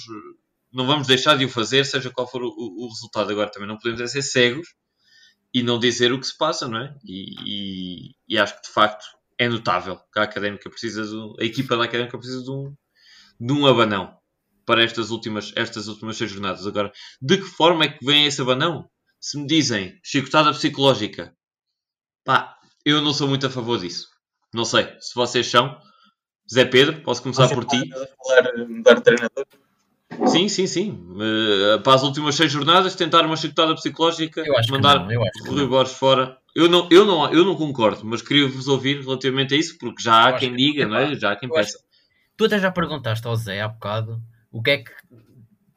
[0.73, 3.31] não vamos deixar de o fazer, seja qual for o, o- resultado.
[3.31, 4.67] Agora também não podemos é ser cegos
[5.53, 6.95] e não dizer o que se passa, não é?
[7.05, 7.35] E,
[8.09, 9.05] e- e acho que de facto
[9.37, 12.73] é notável que a académica precisa um, a equipa da académica precisa de um,
[13.39, 14.17] de um abanão
[14.65, 16.67] para estas últimas, estas últimas seis jornadas.
[16.67, 16.91] Agora,
[17.21, 18.89] de que forma é que vem esse abanão?
[19.19, 21.33] Se me dizem chicotada psicológica,
[22.23, 24.07] pá, eu não sou muito a favor disso.
[24.53, 25.77] Não sei se vocês são.
[26.51, 27.89] Zé Pedro, posso começar por ti?
[27.89, 29.45] Falar, mudar de treinador.
[30.27, 31.07] Sim, sim, sim.
[31.19, 35.67] Eh, para as últimas seis jornadas, tentar uma chicotada psicológica, acho mandar não, acho Rui.
[35.67, 36.37] Borges fora.
[36.55, 40.13] Eu não, eu, não, eu não concordo, mas queria-vos ouvir relativamente a isso, porque já
[40.15, 41.13] há Eu acho quem que- diga, não é?
[41.15, 41.83] Já há quem eu acho peça.
[42.37, 44.91] Tu até já perguntaste ao Zé há bocado o que é que,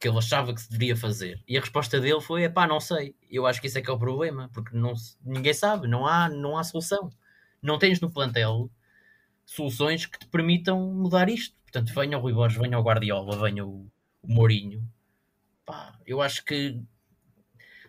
[0.01, 1.45] que ele achava que se deveria fazer.
[1.47, 3.15] E a resposta dele foi: pá, não sei.
[3.31, 6.29] Eu acho que isso é que é o problema, porque não, ninguém sabe, não há,
[6.29, 7.11] não há solução.
[7.63, 8.71] Não tens no plantel
[9.45, 11.55] soluções que te permitam mudar isto.
[11.63, 13.91] Portanto, venha o Rui Borges, venha o Guardiola, venha o,
[14.23, 14.91] o Mourinho.
[15.67, 16.81] Pá, eu acho que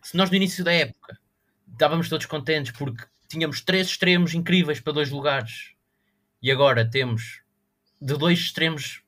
[0.04, 1.18] se nós no início da época
[1.72, 5.74] estávamos todos contentes porque tínhamos três extremos incríveis para dois lugares
[6.42, 7.42] e agora temos
[8.02, 9.04] de dois extremos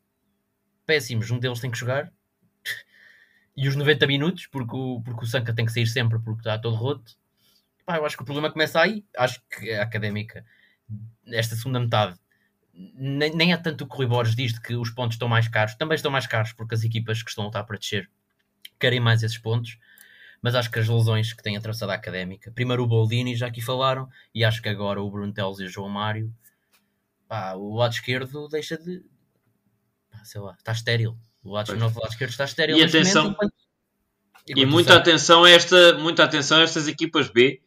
[0.86, 2.12] péssimos, um deles tem que jogar
[3.56, 6.58] e os 90 minutos, porque o, porque o Sanca tem que sair sempre porque está
[6.58, 7.16] todo roto.
[7.86, 9.06] Pá, eu acho que o problema começa aí.
[9.18, 10.46] Acho que a académica,
[11.28, 12.18] esta segunda metade,
[12.74, 15.48] nem, nem é tanto que o Rui Borges diz de que os pontos estão mais
[15.48, 18.10] caros, também estão mais caros porque as equipas que estão a lutar para descer
[18.80, 19.78] querem mais esses pontos.
[20.42, 23.62] Mas acho que as lesões que têm atravessado a académica, primeiro o Boldini, já aqui
[23.62, 26.34] falaram, e acho que agora o Bruno Teles e o João Mário,
[27.30, 29.06] pá, o lado esquerdo deixa de.
[30.12, 31.18] Pá, sei lá, está estéril.
[31.44, 32.78] O lado, novo lado esquerdo está estéril.
[32.78, 33.54] E atenção- momento,
[34.48, 37.62] E o muita atenção, a esta, muita atenção a estas equipas B,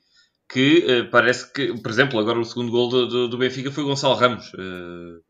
[0.48, 3.82] que eh, parece que, por exemplo, agora o segundo gol do, do, do Benfica foi
[3.82, 4.52] o Gonçalo Ramos.
[4.54, 5.20] eh,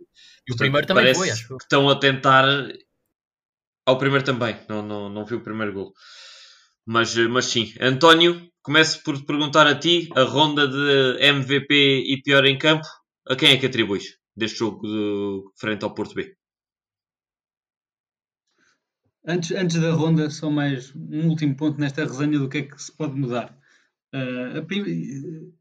[0.49, 2.45] E o primeiro também foi, acho que estão a tentar.
[3.85, 5.93] Ao primeiro também, não, não, não vi o primeiro gol.
[6.85, 12.05] Mas, eh, mas sim, António, começo por te perguntar a ti a ronda de MVP
[12.07, 12.87] e pior em campo,
[13.29, 16.35] a quem é que atribuis deste jogo de, frente ao Porto B?
[19.27, 22.81] Antes, antes da ronda, só mais um último ponto nesta resenha do que é que
[22.81, 23.59] se pode mudar.
[24.13, 25.53] Ah, a, prim-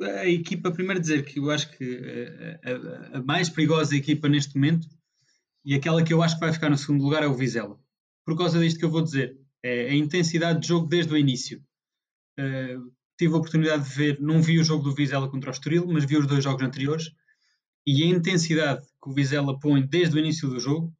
[0.00, 1.98] a equipa, primeiro dizer que eu acho que
[2.64, 4.88] a, a- a mais perigosa equipa neste momento
[5.64, 7.78] e aquela que eu acho que vai ficar no segundo lugar é o Vizela.
[8.24, 11.60] Por causa disto que eu vou dizer, é a intensidade de jogo desde o início.
[12.38, 12.78] Ah,
[13.18, 16.04] tive a oportunidade de ver, não vi o jogo do Vizela contra o Estoril, mas
[16.04, 17.10] vi os dois jogos anteriores
[17.84, 20.94] e a intensidade que o Vizela põe desde o início do jogo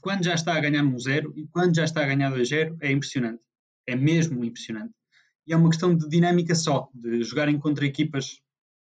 [0.00, 2.90] quando já está a ganhar um zero e quando já está a ganhar 2-0 é
[2.92, 3.40] impressionante.
[3.86, 4.92] É mesmo impressionante.
[5.46, 8.40] E é uma questão de dinâmica só, de jogarem contra equipas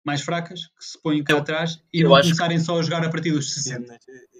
[0.05, 2.79] mais fracas, que se põem cá Eu- atrás e eu não acho que- começarem só
[2.79, 3.97] a jogar a partir dos 60.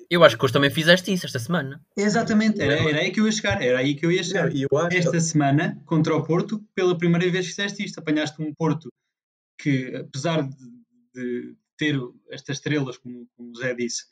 [0.09, 1.81] Eu acho que hoje também fizeste isso esta semana.
[1.97, 3.61] Exatamente, era, era aí que eu ia chegar.
[3.61, 4.49] Era aí que eu ia chegar.
[4.55, 7.99] Eu acho Esta semana, contra o Porto, pela primeira vez fizeste isto.
[7.99, 8.87] Apanhaste um Porto
[9.59, 10.55] que, apesar de,
[11.13, 11.99] de ter
[12.31, 14.05] estas estrelas, como, como o Zé disse,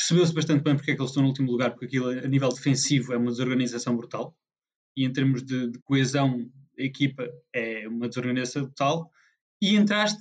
[0.00, 2.48] percebeu-se bastante bem porque é que eles estão no último lugar, porque aquilo a nível
[2.48, 4.34] defensivo é uma desorganização brutal.
[4.96, 9.10] E em termos de, de coesão a equipa é uma desorganização total
[9.62, 10.20] e entraste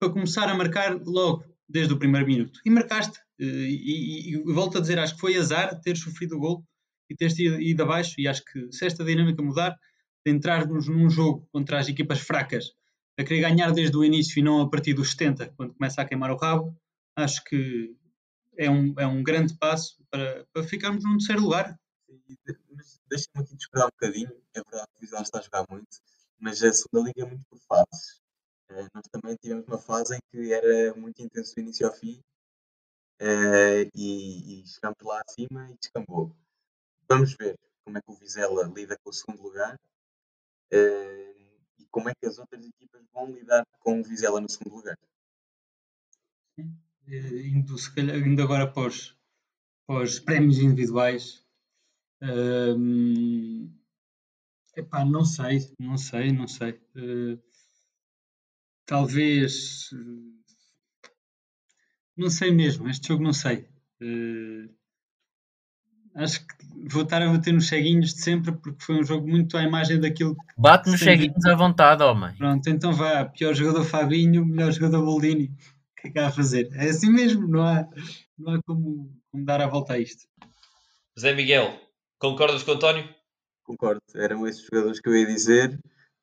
[0.00, 2.60] para começar a marcar logo desde o primeiro minuto.
[2.64, 6.36] E marcaste Eh, e, e- e volto a dizer, acho que foi azar ter sofrido
[6.36, 6.62] o gol
[7.08, 8.14] e teres ido, ido abaixo.
[8.18, 9.74] E acho que se esta dinâmica mudar
[10.26, 12.66] de entrarmos num jogo contra as equipas fracas
[13.18, 16.04] a querer ganhar desde o início e não a partir dos 70, quando começa a
[16.04, 16.76] queimar o rabo,
[17.16, 17.94] acho que
[18.60, 21.80] é um, é um grande passo para, para ficarmos num terceiro lugar.
[22.76, 24.42] Mas deixa-me aqui discordar um bocadinho.
[24.54, 25.88] É verdade que o Vizela está a jogar muito,
[26.38, 28.20] mas a segunda liga é muito por fases.
[28.68, 32.20] Eh, nós também tivemos uma fase em que era muito intenso do início ao fim
[33.18, 36.36] eh, e, e chegámos lá acima e descambou.
[37.08, 39.74] Vamos ver como é que o Vizela lida com o segundo lugar
[40.70, 41.34] eh,
[41.78, 44.98] e como é que as outras equipas vão lidar com o Vizela no segundo lugar.
[46.58, 49.16] Eh, indo, se calhar, indo agora para os,
[49.86, 51.44] para os prémios individuais.
[52.22, 53.70] Hum,
[54.76, 56.80] epá, não sei, não sei, não sei.
[56.96, 57.38] Eh,
[58.86, 59.90] talvez.
[59.92, 60.30] eh,
[62.16, 63.66] não sei mesmo, este jogo não sei.
[64.00, 64.68] Eh,
[66.14, 66.54] acho que
[66.88, 69.98] vou estar a bater nos ceguinhos de sempre porque foi um jogo muito à imagem
[69.98, 70.54] daquilo que.
[70.58, 72.34] Bate nos ceguinhos à vontade, homem.
[72.36, 75.50] Pronto, então vá, pior jogador Fabinho, melhor jogador Boldini.
[76.00, 76.70] O que é que há a fazer?
[76.74, 77.86] É assim mesmo, não há,
[78.38, 80.26] não há como, como dar a volta a isto.
[81.18, 81.78] Zé Miguel,
[82.18, 83.14] concordas com o António?
[83.62, 85.78] Concordo, eram esses jogadores que eu ia dizer.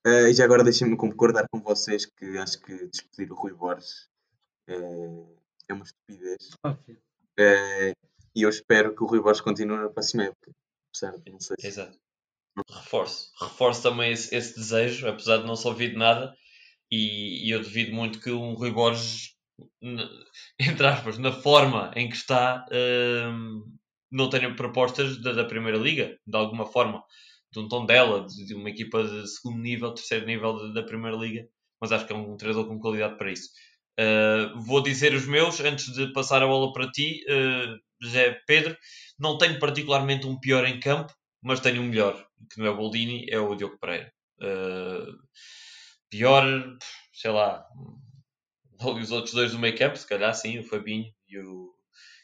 [0.06, 4.10] Eh, e já agora deixem-me concordar com vocês que acho que despedir o Rui Borges
[4.68, 5.26] eh,
[5.70, 6.50] é uma estupidez.
[6.64, 6.98] Ok.
[7.38, 7.94] Eh,
[8.36, 10.52] e eu espero que o Rui Borges continue na próxima época.
[10.90, 11.98] Apesar de não sei se Exato.
[12.68, 13.32] Reforço.
[13.40, 16.36] Reforço também esse, esse desejo, apesar de não se ouvir de nada.
[16.92, 19.37] E, e eu devido muito que um Rui Borges,
[20.60, 23.64] entre aspas, na forma em que está, hum,
[24.12, 27.04] não tenha propostas da, da Primeira Liga, de alguma forma.
[27.52, 31.16] De um tom dela, de, de uma equipa de segundo nível, terceiro nível da Primeira
[31.16, 31.48] Liga.
[31.80, 33.50] Mas acho que é um treinador com qualidade para isso.
[34.00, 38.78] Uh, vou dizer os meus antes de passar a bola para ti, uh, José Pedro.
[39.18, 42.78] Não tenho particularmente um pior em campo, mas tenho um melhor, que não é o
[42.78, 44.12] Boldini, é o Diogo Pereira.
[44.42, 45.18] Uh,
[46.10, 46.78] pior,
[47.14, 47.66] sei lá,
[48.82, 51.74] os outros dois do meio campo, se calhar sim, o Fabinho e o,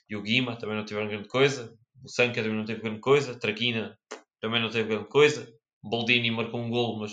[0.09, 1.77] e o Guima também não tiveram grande coisa.
[2.03, 3.35] O Sanca também não teve grande coisa.
[3.35, 3.97] Traquina
[4.39, 5.51] também não teve grande coisa.
[5.81, 7.11] Boldini marcou um gol, mas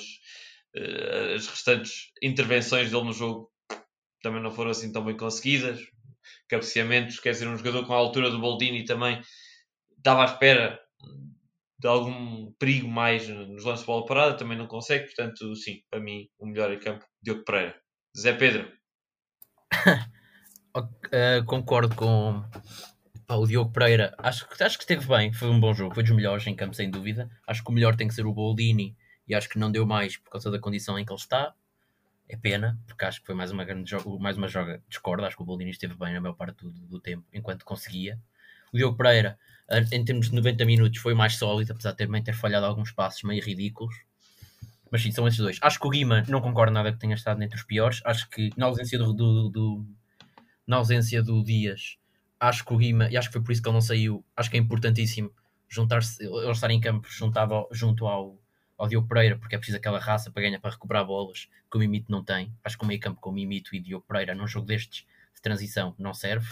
[0.77, 3.51] uh, as restantes intervenções dele no jogo
[4.23, 5.81] também não foram assim tão bem conseguidas.
[6.49, 9.21] Cabeceamentos, quer dizer, um jogador com a altura do Boldini também
[9.97, 10.81] estava à espera
[11.79, 15.99] de algum perigo mais nos lances de bola parada, também não consegue, portanto, sim, para
[15.99, 17.81] mim, o melhor em campo, Diogo Pereira.
[18.17, 18.71] Zé Pedro.
[21.13, 22.45] Uh, concordo com
[23.27, 24.15] pá, o Diogo Pereira.
[24.19, 26.75] Acho, que- acho que esteve bem, foi um bom jogo, foi dos melhores em campo,
[26.75, 27.29] sem dúvida.
[27.47, 30.17] Acho que o melhor tem que ser o Boldini e acho que não deu mais
[30.17, 31.55] por causa da condição em que ele está.
[32.29, 34.83] É pena, porque acho que foi mais uma grande jogo, mais uma joga.
[34.89, 38.19] Discordo, acho que o Boldini esteve bem na maior parte do, do tempo, enquanto conseguia.
[38.73, 39.39] O Diogo Pereira,
[39.71, 42.93] uh, em termos de 90 minutos, foi mais sólido, apesar de também ter falhado alguns
[42.93, 43.95] passos meio ridículos.
[44.91, 45.59] Mas sim, são esses dois.
[45.63, 48.01] Acho que o Guima não concordo nada que tenha estado entre os piores.
[48.05, 49.87] Acho que na ausência do, do- do-
[50.67, 51.97] na ausência do Dias,
[52.39, 54.51] acho que o Guima, e acho que foi por isso que ele não saiu, acho
[54.51, 55.33] que é importantíssimo
[55.69, 58.37] juntar-se, ele estar em campo juntado junto ao,
[58.77, 61.81] ao Diogo Pereira, porque é preciso aquela raça para ganhar, para recuperar bolas, que o
[61.81, 62.53] Mimito não tem.
[62.65, 65.41] Acho que o meio campo com o Mimito e Diogo Pereira num jogo destes de
[65.43, 66.49] transição não serve.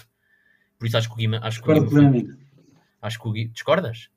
[0.79, 2.05] Por isso acho que o Guima, acho que o Guima foi-
[3.03, 4.11] acho que o Guima, discordas?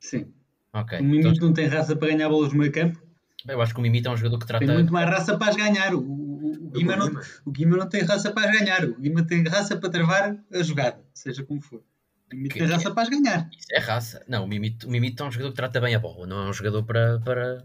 [0.00, 0.32] Sim.
[0.80, 0.98] Ok.
[0.98, 3.00] O Então, Mimito não tem raça para ganhar bolas no meio campo.
[3.48, 4.64] eu acho que o Mimito é um jogador que trata.
[4.66, 5.94] Tem muito mais raça para as ganhar.
[5.94, 7.10] O, o, o, Guima não,
[7.44, 8.84] o Guima não tem raça para as ganhar.
[8.84, 11.78] O Guima tem raça para travar a jogada, seja como for.
[11.78, 13.48] O Mimito Que- tem raça para as ganhar.
[13.56, 14.24] Isso é raça.
[14.28, 16.50] Não, o Mimito, o Mimito é um jogador que trata bem a bola, não é
[16.50, 17.64] um jogador para, para,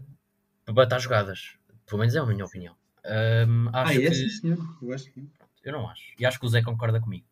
[0.64, 1.54] para bater jogadas.
[1.86, 2.74] Pelo menos é a minha opinião.
[3.04, 4.08] Ahm, acho Ah, é?
[4.08, 4.14] que...
[4.14, 4.58] Sim, senhor.
[4.80, 5.28] Eu acho que
[5.64, 6.02] Eu não acho.
[6.18, 7.26] E acho que o Zé concorda comigo.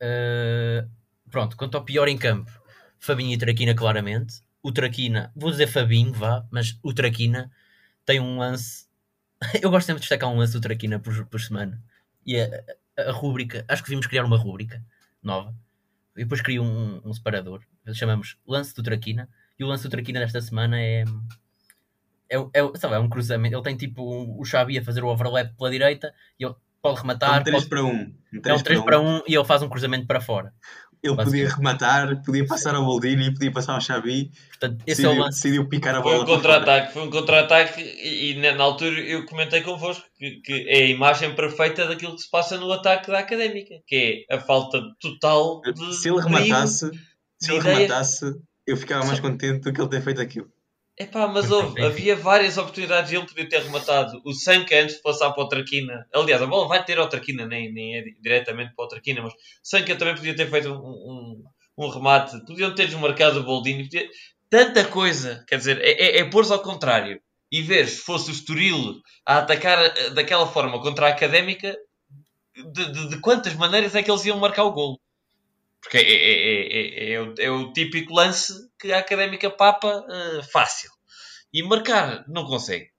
[0.00, 0.86] Ah,
[1.30, 2.50] pronto, quanto ao pior em campo,
[2.98, 4.34] Fabinho e Traquina, claramente.
[4.62, 7.50] O Traquina, vou dizer Fabinho, vá, mas o Traquina
[8.06, 8.86] tem um lance.
[9.62, 11.82] Eu gosto sempre de destacar um lance do Traquina por, por semana.
[12.24, 12.64] E a,
[12.96, 14.82] a, a rúbrica, acho que devíamos criar uma rúbrica
[15.22, 15.54] nova.
[16.16, 17.62] E depois crio um, um separador.
[17.94, 19.28] Chamamos Lance do Traquina.
[19.58, 21.04] E o lance do Traquina desta semana é.
[22.30, 23.54] É, é, sabe, é um cruzamento.
[23.56, 26.98] Ele tem tipo um- o Xavi a fazer o overlap pela direita e ele pode
[26.98, 27.40] É rematar.
[27.40, 27.86] um 3 pode- para 1.
[27.88, 27.92] Um.
[27.92, 27.96] Um
[28.32, 29.16] é um 3 3 para para 1.
[29.18, 30.54] 1 e ele faz um cruzamento para fora.
[31.02, 34.30] Ele podia rematar, podia passar ao Boldini, podia passar ao Xavi.
[34.50, 35.42] Portanto, esse é o Decidiu, lance.
[35.42, 36.60] decidiu picar a Foi bola um para fora.
[36.60, 40.86] contra-ataque, foi um contra-ataque e, e na, altura eu comentei convosco que, que é a
[40.86, 45.60] imagem perfeita daquilo que se passa no ataque da Académica, que é a falta total
[45.62, 46.90] de Se ele rematasse,
[47.40, 48.34] se ele rematasse,
[48.64, 50.48] eu ficava mais contente do que ele ter feito aquilo.
[50.98, 54.20] Epá, mas houve, havia várias oportunidades e ele podia ter rematado.
[54.24, 56.06] O Sanca antes de passar para o Traquina.
[56.14, 59.32] Aliás, a bola vai ter ao Traquina, nem, nem é diretamente para o Traquina, mas
[59.32, 61.44] o Sanca também podia ter feito um, um,
[61.78, 62.38] um remate.
[62.46, 63.84] Podiam ter desmarcado o Boldini.
[63.84, 64.06] Podia...
[64.50, 65.42] Tanta coisa.
[65.48, 67.20] Quer dizer, é, é, é pôr-se ao contrário.
[67.50, 71.76] e ver se fosse o Estoril a atacar eh, daquela forma contra a Académica,
[72.56, 75.00] de, de- de quantas maneiras é que eles iam marcar o golo.
[75.82, 80.04] Porque é, é- é- é- é o, é o típico lance que a Académica papa
[80.10, 80.90] eh, fácil.
[81.52, 82.90] E marcar, não consegue.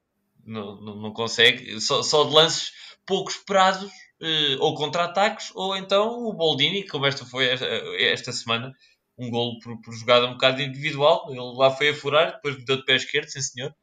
[0.46, 1.80] Não, não, não consegue.
[1.82, 2.72] Só, só de lances
[3.06, 7.66] pouco esperados, eh, ou contra-ataques, ou então o Boldini, como esta foi esta,
[8.00, 8.74] esta semana,
[9.18, 11.28] um golo por, por jogada um bocado individual.
[11.30, 13.74] Ele lá foi a furar, depois deu de pé esquerdo, sim senhor.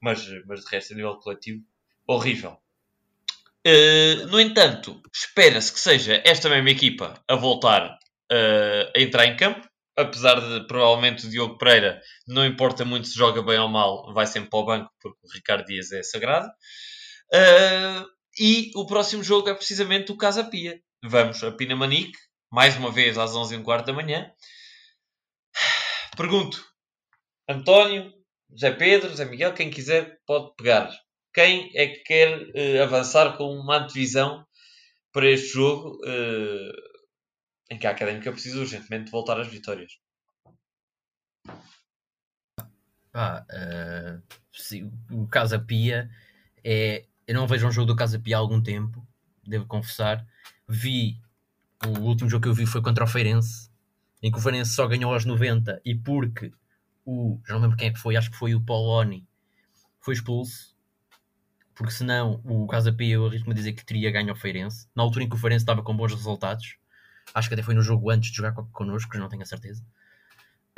[0.00, 1.62] Mas, mas de resto, a nível coletivo,
[2.06, 2.58] horrível.
[3.64, 7.98] Eh, no entanto, espera-se que seja esta mesma equipa a voltar
[8.30, 9.66] eh, a entrar em campo.
[9.96, 14.26] Apesar de provavelmente o Diogo Pereira, não importa muito se joga bem ou mal, vai
[14.26, 16.48] sempre para o banco porque o Ricardo Dias é sagrado.
[17.32, 18.04] Eh,
[18.38, 20.80] e o próximo jogo é precisamente o Casa Pia.
[21.04, 22.16] Vamos a Pinamanique,
[22.50, 24.30] mais uma vez às 11h15 da manhã.
[26.16, 26.64] Pergunto,
[27.48, 28.12] António,
[28.50, 30.90] José Pedro, José Miguel, quem quiser pode pegar.
[31.34, 34.44] Quem é que quer eh, avançar com uma antevisão
[35.12, 36.72] para este jogo eh,
[37.70, 39.98] em que a Académica precisa urgentemente voltar às vitórias?
[43.50, 44.20] Eh,
[44.52, 46.10] sim, o Casa Pia
[46.64, 47.04] é.
[47.26, 49.06] Eu não vejo um jogo do Casa Pia há algum tempo,
[49.46, 50.26] devo confessar.
[50.66, 51.20] Vi.
[51.86, 53.70] O último jogo que eu vi foi contra o Feirense,
[54.20, 56.52] em que o Feirense só ganhou aos 90 e porque
[57.04, 57.40] o.
[57.46, 59.26] Já não lembro quem é que foi, acho que foi o Poloni,
[60.00, 60.76] foi expulso.
[61.74, 64.88] Porque senão o Casa Pia eu arrisco-me a dizer que teria ganho ao Feirense.
[64.94, 66.76] Na altura em que o Feirense estava com bons resultados.
[67.34, 69.84] Acho que até foi no jogo antes de jogar co- connosco, não tenho a certeza.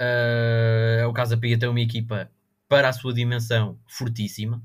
[0.01, 2.31] Uh, o Casa Pia tem uma equipa
[2.69, 4.63] para a sua dimensão fortíssima.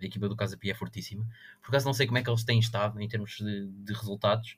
[0.00, 1.26] A equipa do Casa Pia é fortíssima.
[1.60, 4.56] Por acaso não sei como é que eles têm estado em termos de, de resultados,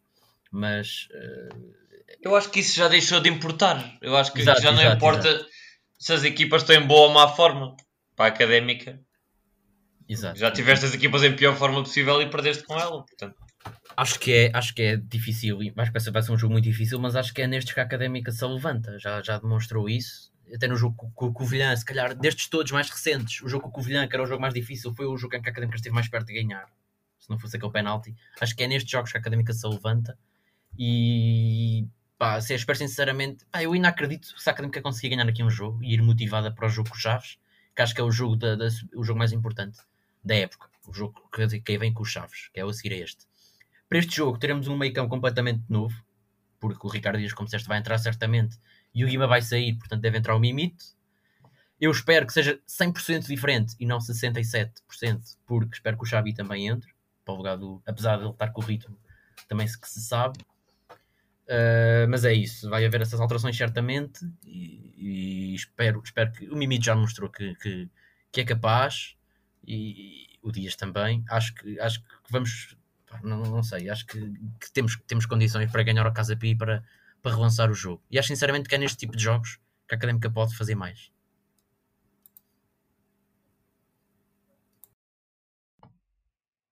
[0.50, 1.74] mas uh,
[2.22, 3.98] Eu acho que isso já deixou de importar.
[4.00, 5.46] Eu acho que Exato, já não exato, importa
[5.98, 7.76] se as equipas estão em boa ou má forma.
[8.16, 9.00] Para a Académica,
[10.08, 10.38] exato.
[10.38, 13.04] já tiveste as equipas em pior forma possível e perdeste com ela.
[13.04, 13.36] Portanto,
[13.96, 16.98] Acho que é, acho que é difícil, acho que vai ser- um jogo muito difícil,
[16.98, 20.32] mas acho que é nestes que a Académica se levanta, já, já demonstrou isso.
[20.54, 23.68] Até no jogo com, o Covilhã, se calhar destes todos mais recentes, o jogo com
[23.70, 25.76] o Covilhã, que era o jogo mais difícil, foi o jogo em que a Académica
[25.76, 26.66] esteve mais perto de ganhar.
[27.18, 30.18] Se não fosse aquele penalti, acho que é nestes jogos que a Académica se levanta.
[30.78, 31.86] E
[32.18, 35.50] pá, se espero sinceramente, pá, eu ainda acredito se a Académica conseguir ganhar aqui um
[35.50, 37.38] jogo e ir motivada para o jogo com o Chaves,
[37.74, 39.78] que acho que é o jogo, da, da- o jogo mais importante
[40.22, 42.92] da época, o jogo que, que vem com os Chaves, que é o a seguir
[42.94, 43.24] a este.
[43.88, 45.94] Para este jogo teremos um meio campo completamente novo,
[46.58, 48.58] porque o Ricardo Dias, como disseste, vai entrar certamente
[48.94, 50.84] e o Guima vai sair, portanto deve entrar o Mimito.
[51.80, 54.72] Eu espero que seja 100% diferente e não 67%,
[55.44, 56.90] porque espero que o Xavi também entre,
[57.24, 58.96] para o lugar do, apesar de ele estar com o ritmo,
[59.48, 60.38] também se que se sabe.
[61.44, 66.56] Uh, mas é isso, vai haver essas alterações certamente e, e espero, espero que o
[66.56, 67.90] Mimito já mostrou que, que,
[68.32, 69.14] que é capaz
[69.66, 71.24] e, o Dias também.
[71.28, 72.76] Acho que, acho que vamos
[73.22, 74.18] não, não sei, acho que,
[74.60, 76.82] que temos, temos condições para ganhar ao Casa Pia para,
[77.22, 78.02] para relançar o jogo.
[78.10, 79.58] E acho sinceramente que é neste tipo de jogos
[79.88, 81.10] que a Académica pode fazer mais.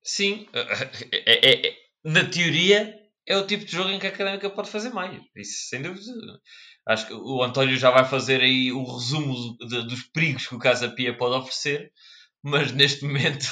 [0.02, 0.46] sim,
[1.12, 4.70] é- é- é- na teoria é o tipo de jogo em que a Académica pode
[4.70, 5.20] fazer mais.
[5.36, 6.10] Isso sem dúvida.
[6.86, 10.58] Acho que o António já vai fazer aí o resumo de- dos perigos que o
[10.58, 11.92] Casa Pia pode oferecer,
[12.42, 13.46] mas neste momento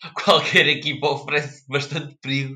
[0.24, 2.54] qualquer equipa oferece bastante perigo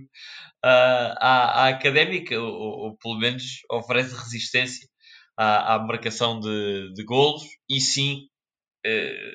[0.64, 4.88] ah, à, à Académica, ou, ou- pelo menos oferece resistência
[5.36, 8.22] à, à marcação de, de golos, e sim
[8.86, 9.32] eh,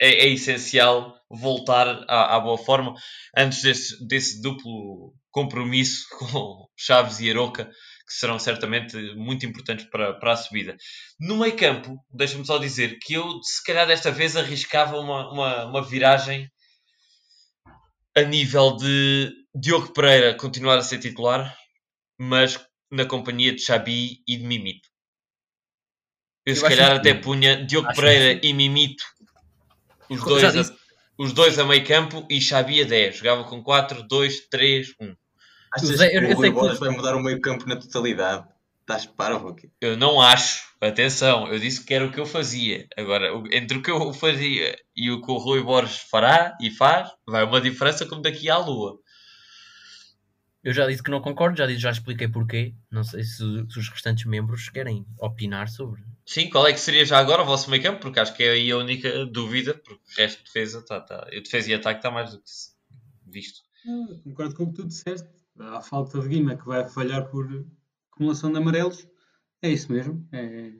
[0.00, 2.94] é, é essencial voltar à, à boa forma
[3.36, 10.14] antes desse, desse duplo compromisso com Chaves e Aroca, que serão certamente muito importantes para,
[10.14, 10.76] para a subida.
[11.20, 15.64] No meio campo, deixa-me só dizer que eu, se calhar desta vez, arriscava uma, uma,
[15.66, 16.48] uma viragem
[18.16, 21.54] a nível de Diogo Pereira continuar a ser titular,
[22.18, 22.58] mas
[22.90, 24.88] na companhia de Xabi e de Mimito.
[26.46, 27.20] Eu, Eu se calhar até bem.
[27.20, 28.46] punha Diogo Acho Pereira isso.
[28.46, 29.04] e Mimito,
[30.08, 30.76] os dois, a,
[31.18, 33.18] os dois a meio campo e Xabi a 10.
[33.18, 35.16] Jogava com 4, 2, 3, 1.
[35.72, 38.48] Achas que o Rui que Borges vai mudar o meio campo na totalidade?
[38.88, 39.68] Estás parvo aqui?
[39.80, 42.86] Eu não acho, atenção, eu disse que era o que eu fazia.
[42.96, 47.10] Agora, entre o que eu fazia e o que o Rui Borges fará e faz,
[47.26, 48.96] vai uma diferença como daqui à lua.
[50.62, 52.74] Eu já disse que não concordo, já, disse, já expliquei porquê.
[52.90, 56.02] Não sei se, se os restantes membros querem opinar sobre.
[56.24, 58.00] Sim, qual é que seria já agora o vosso meio campo?
[58.00, 61.00] Porque acho que é aí a única dúvida, porque o resto de defesa está.
[61.00, 62.70] Tá, eu defesa e ataque está mais do que se-
[63.26, 63.60] visto.
[63.86, 65.28] Ah, Concordo com o que tu disseste.
[65.58, 67.48] A falta de Guima que vai falhar por
[68.16, 69.06] acumulação de amarelos.
[69.62, 70.26] É isso mesmo.
[70.32, 70.72] É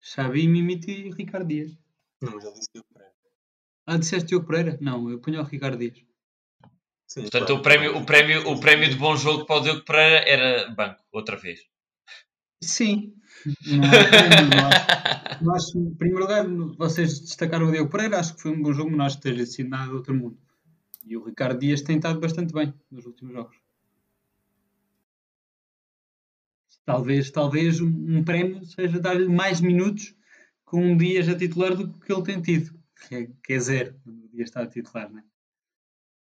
[0.00, 1.78] Xabi, Mimiti e Ricardo Dias.
[2.20, 3.14] Não, mas ele disse Diogo Pereira.
[3.86, 4.78] Ah, disseste Diogo Pereira?
[4.80, 6.04] Não, eu ponho o Ricardo Dias.
[7.06, 7.60] Sim, Portanto, claro.
[7.60, 11.02] o prémio, o, prémio, o prémio de bom jogo para o Diogo Pereira era banco,
[11.12, 11.60] outra vez.
[12.62, 13.14] Sim.
[13.66, 16.46] Não, não, não acho, não acho- em primeiro lugar,
[16.78, 19.28] vocês destacaram o Diogo Pereira, acho que foi um bom jogo, mas não acho que
[19.28, 20.38] esteja sido nada do outro mundo.
[21.04, 23.56] E o Ricardo Dias tem estado bastante bem nos últimos jogos.
[26.84, 30.14] Talvez, talvez um, prémio seja dar-lhe mais minutos
[30.64, 32.76] com um Dias a titular do que ele tem tido,
[33.08, 35.24] que é, que é zero, quando o Dias está a titular, não é?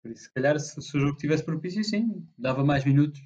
[0.01, 3.19] Por isso, se calhar, se, se o jogo tivesse propício, sim, dava mais minutos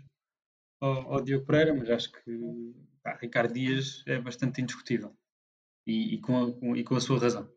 [0.81, 2.73] ao, ao Diogo Pereira, mas acho que
[3.03, 5.15] pá, Ricardo Dias é bastante indiscutível
[5.85, 7.51] e, e com a, com- e com a sua razão.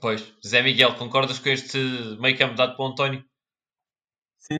[0.00, 1.78] Pois, Zé Miguel, concordas com este
[2.20, 3.24] meio campo dado para o António?
[4.38, 4.58] Sim,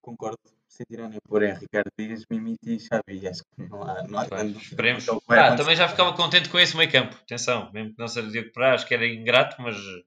[0.00, 0.38] concordo.
[0.82, 3.28] Sem tirando por em Ricardo Dias, Mimiti e Xavi.
[3.28, 5.04] Acho que não há, não há grande- esperemos.
[5.04, 5.56] então, Ah, acontecer.
[5.56, 7.14] também já ficava contente com esse meio campo.
[7.16, 10.02] Atenção, mesmo que não seja Diogo Pereira, acho que era ingrato, mas eh,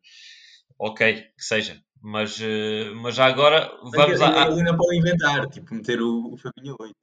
[0.77, 1.81] ok, que seja.
[2.01, 4.27] Mas, eh, mas já agora vamos a.
[4.27, 6.95] a- ainda pode inventar, tipo, meter o, o Fabinho 8.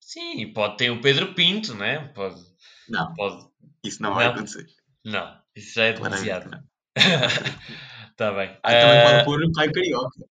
[0.00, 2.08] Sim, pode ter o Pedro Pinto, né?
[2.14, 2.40] Pode.
[2.88, 3.46] Não, pode.
[3.84, 4.32] isso não vai Não.
[4.34, 4.66] acontecer.
[5.04, 6.50] Não, isso já é demasiado.
[6.96, 8.56] Está bem.
[8.62, 10.24] Ah, também Ah, pode pôr o Caio Carioca.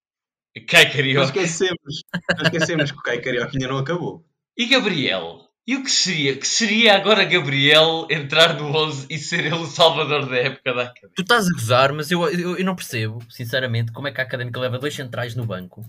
[0.68, 1.24] Cai Não Carioca.
[1.26, 2.02] esquecemos,
[2.36, 4.24] não esquecemos que o Caio Carioca ainda não acabou.
[4.56, 5.48] E Gabriel?
[5.66, 6.34] E o que seria?
[6.34, 10.82] Que seria agora Gabriel entrar no 11 e ser ele o salvador da época da
[10.84, 11.12] Académica?
[11.14, 14.24] Tu estás a gozar, mas eu, eu, eu não percebo, sinceramente, como é que a
[14.24, 15.84] Académica leva dois centrais no banco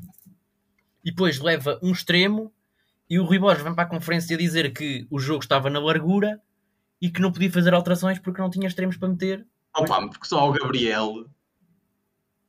[1.04, 2.52] e depois leva um extremo
[3.10, 6.42] e o Rui Borges vem para a conferência dizer que o jogo estava na largura
[7.02, 9.48] e que não podia fazer alterações porque não tinha extremos para meter.
[9.76, 11.26] Opa, porque só o Gabriel.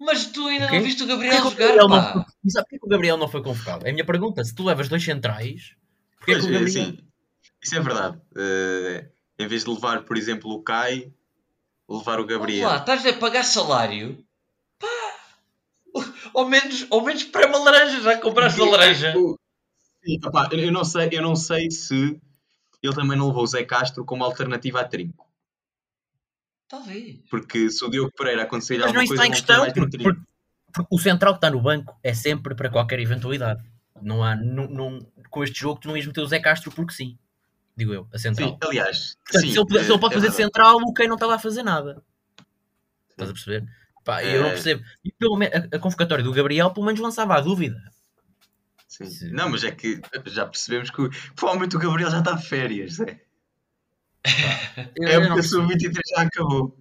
[0.00, 0.76] Mas tu ainda O quê?
[0.76, 2.12] não viste o Porquê Gabriel o jogar, Gabriel não pá?
[2.14, 3.86] foi- E sabe porquê que o Gabriel não foi convocado?
[3.86, 4.42] É a minha pergunta.
[4.42, 5.74] Se tu levas dois centrais,
[6.16, 6.72] porquê Pois, que o Gabriel...
[6.86, 6.98] sim,
[7.62, 8.18] isso é verdade.
[8.36, 11.12] Eh, em vez de levar, por exemplo, o Caio,
[11.88, 12.68] levar o Gabriel.
[12.68, 14.24] lá, estás a pagar salário?
[14.78, 14.88] Pá!
[16.34, 19.14] Ao menos, ao menos para uma laranja, já compraste a laranja.
[19.18, 19.36] O-
[20.02, 20.18] Sim,
[20.52, 22.18] eu eu não sei, eu não sei se
[22.82, 25.29] ele também não levou o Zé Castro como alternativa a Trinco.
[26.70, 27.16] Talvez.
[27.28, 29.84] Porque se o Diogo Pereira acontecer Mas não alguma coisa, está em vão ter questão,
[29.90, 30.30] porque, porque-
[30.72, 33.62] porque o central que está no banco é sempre para qualquer eventualidade.
[34.00, 36.92] Não há, não, não- com este jogo tu não ias meter o Zé Castro porque
[36.94, 37.18] sim.
[37.76, 38.50] Digo eu, a central.
[38.50, 40.36] Sim, aliás, Portanto, sim, se, ele, se ele pode é fazer verdade.
[40.36, 42.02] central, o Kane não está lá a fazer nada.
[43.10, 43.66] Estás a perceber?
[44.04, 44.82] Pá, eu não Eh, percebo.
[45.04, 47.82] E pelo me- a, a convocatória do Gabriel pelo menos lançava a dúvida.
[48.86, 49.06] Sim.
[49.06, 49.30] Sim.
[49.32, 52.94] Não, mas é que já percebemos que provavelmente o Gabriel já está de férias.
[52.94, 53.20] Zé.
[54.96, 55.62] Eu, É porque a percebo.
[55.62, 56.76] sub-23 já acabou.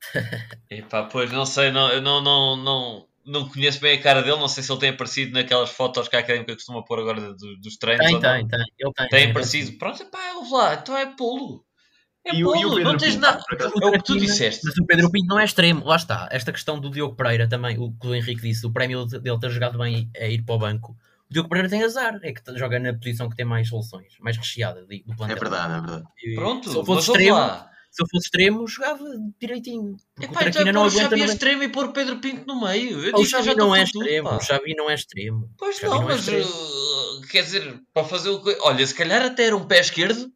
[0.70, 4.36] Epá, pois não sei, não, eu não, não, não, não conheço bem a cara dele,
[4.38, 7.56] não sei se ele tem aparecido naquelas fotos que a Académica costuma pôr agora do-
[7.60, 8.30] dos treinos Tem, ou não.
[8.32, 8.60] tem, tem.
[8.78, 9.08] Ele tem.
[9.08, 9.78] Tem tem, aparecido.
[9.78, 11.64] Pronto, epá, ouve lá, então é polo.
[12.26, 13.42] É E e o polo, Pedro não tens Pinto, nada.
[13.82, 14.62] É o que tu disseste.
[14.64, 15.84] Mas o Pedro Pinto não é extremo.
[15.84, 16.28] Lá está.
[16.32, 19.38] Esta questão do Diogo Pereira também, o que o Henrique disse, o prémio de- dele
[19.38, 20.96] ter jogado bem é ir para o banco.
[21.30, 22.18] O Diogo Pereira tem azar.
[22.22, 25.36] É que joga na posição que tem mais soluções, mais recheada de- do plantel.
[25.36, 26.04] É verdade, é verdade.
[26.22, 27.70] E Pronto, se eu fosse extremo, lá.
[27.90, 29.04] se eu fosse extremo, jogava
[29.40, 29.96] direitinho.
[30.14, 31.02] Porque Epá, o então Traquina é não o aguenta.
[31.10, 33.04] Xavi a no- extremo e pôr o Pedro Pinto no meio.
[33.04, 34.28] Eu O que já Xavi não é extremo.
[34.28, 34.36] pá.
[34.36, 35.50] O Xavi não é extremo.
[35.58, 38.56] Pois O não, não é mas uh, quer dizer, para fazer o que.
[38.60, 40.30] Olha, se calhar até era um pé esquerdo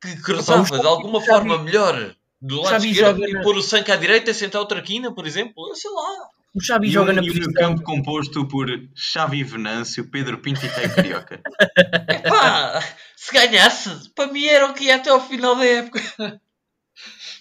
[0.00, 3.16] que Opa, cruzava o Xavi- de alguma o Xavi- forma melhor do lado Xavi esquerdo
[3.18, 5.68] joga e na- pôr o Sanca à direita e sentar o Traquina, por exemplo.
[5.68, 6.28] Eu Sei lá.
[6.58, 7.52] O Xavi E joga um, na e um posição.
[7.54, 11.40] campo composto por Xavi Venâncio, Pedro Pinto e Caio Carioca.
[12.08, 12.82] Epá,
[13.16, 16.00] se ganhasse, para mim era o que ia até ao final da época.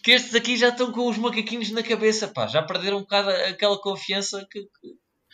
[0.04, 2.48] Que estes aqui já estão com os macaquinhos na cabeça, pá.
[2.48, 4.60] Já perderam um bocado aquela confiança que.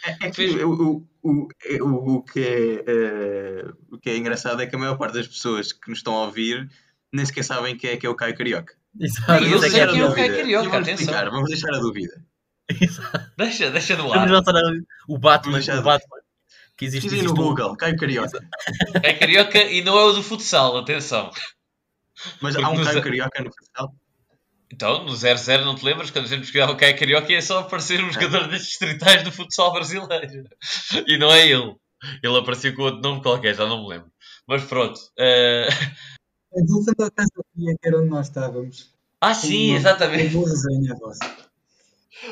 [0.05, 1.47] É, é que Fez- o, o, o,
[1.81, 5.27] o, o que é, eh, o que é engraçado é que a maior parte das
[5.27, 6.69] pessoas que nos estão a ouvir
[7.11, 8.73] nem sequer sabem quem é que é o Caio Carioca.
[8.99, 10.36] Exato, eu é sei que quem é o Caio.
[10.36, 10.93] Carioca, vamos atenção.
[11.05, 12.25] explicar, vamos deixar a dúvida.
[13.38, 14.55] Deixa, deixa no Vamos ar.
[14.55, 14.71] a-
[15.07, 16.17] o Batman, o Batman
[16.78, 18.39] que existe, no existe um- Google, Caio Carioca.
[19.03, 21.30] É carioca e não é o do futsal, atenção.
[22.41, 23.95] Mas Porque há um Caio Carioca no futsal.
[24.71, 26.09] Então, no 0-0, não te lembras?
[26.09, 29.32] Quando a gente pesquisava o Caio Carioca, ia só aparecer um jogador destes distritais do
[29.32, 30.49] futsal brasileiro.
[31.07, 31.76] E não é ele.
[32.24, 34.11] Ele aparecia com outro nome qualquer, já não me lembro.
[34.47, 34.99] Mas pronto.
[35.17, 35.67] eh,
[36.67, 38.91] Voltando à casa que era onde nós estávamos.
[39.21, 40.36] Ah, sim, exatamente.
[40.36, 41.43] Uma boa resenha vossa.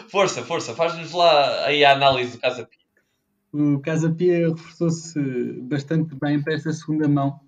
[0.09, 2.79] Força, força, faz-nos lá aí a análise do Casa Pia.
[3.53, 5.19] O Casa Pia reforçou-se
[5.63, 7.39] bastante bem para esta segunda mão.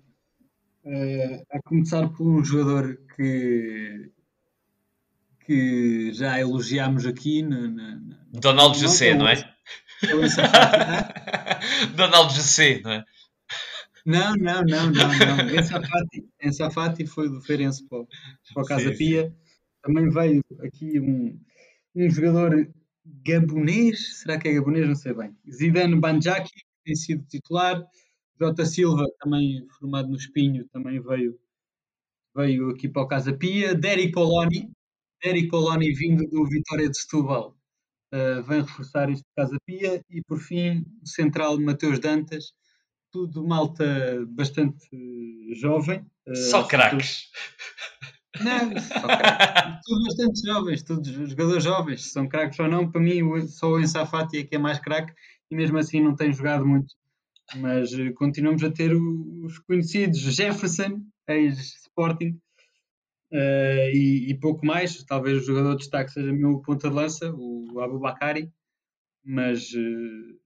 [0.84, 4.10] Eh, a começar por um jogador que,
[5.46, 7.42] que já elogiámos aqui.
[7.42, 9.34] Na, na, na- Donaldo José, não é?
[10.06, 11.86] É o Enzo Fati.
[11.96, 13.04] Donaldo José, não é?
[14.04, 15.54] Não, não, não, não, não.
[15.58, 18.08] Enzo Fati, Enzo Fati foi do Feirense para, o-
[18.52, 19.32] para o Casa Pia.
[19.82, 21.38] Também veio aqui um,
[21.94, 22.68] um jogador
[23.04, 24.86] gabonês, será que é gabonês?
[24.86, 25.36] Não sei bem.
[25.50, 26.52] Zidane Banjaki
[26.84, 27.82] tem sido titular.
[28.40, 31.38] Jota Silva, também formado no Espinho, também veio,
[32.34, 33.74] veio aqui para o Casa Pia.
[33.74, 34.70] Derek Poloni,
[35.22, 37.56] Derek Poloni vindo do Vitória de Setúbal,
[38.12, 40.02] uh, vem reforçar este Casa Pia.
[40.10, 42.52] E por fim, o central Mateus Dantas,
[43.12, 44.88] tudo malta bastante
[45.54, 46.04] jovem.
[46.26, 47.30] Uh, Só craques.
[48.40, 49.63] Não, só craques.
[49.84, 52.90] Tudo bastante jovens, todos jogadores jovens, são craques ou não.
[52.90, 55.12] Para mim, só o Ensafati é que é mais craque
[55.50, 56.94] e mesmo assim não tem jogado muito.
[57.56, 62.40] Mas uh, continuamos a ter os conhecidos Jefferson, ex-Sporting,
[63.32, 65.04] uh, e, e, pouco mais.
[65.04, 68.50] Talvez o jogador de destaque seja o meu ponta de lança, o Abubakari.
[69.22, 70.40] Mas uh,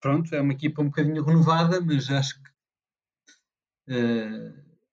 [0.00, 2.54] pronto, é uma equipa um bocadinho renovada, mas acho que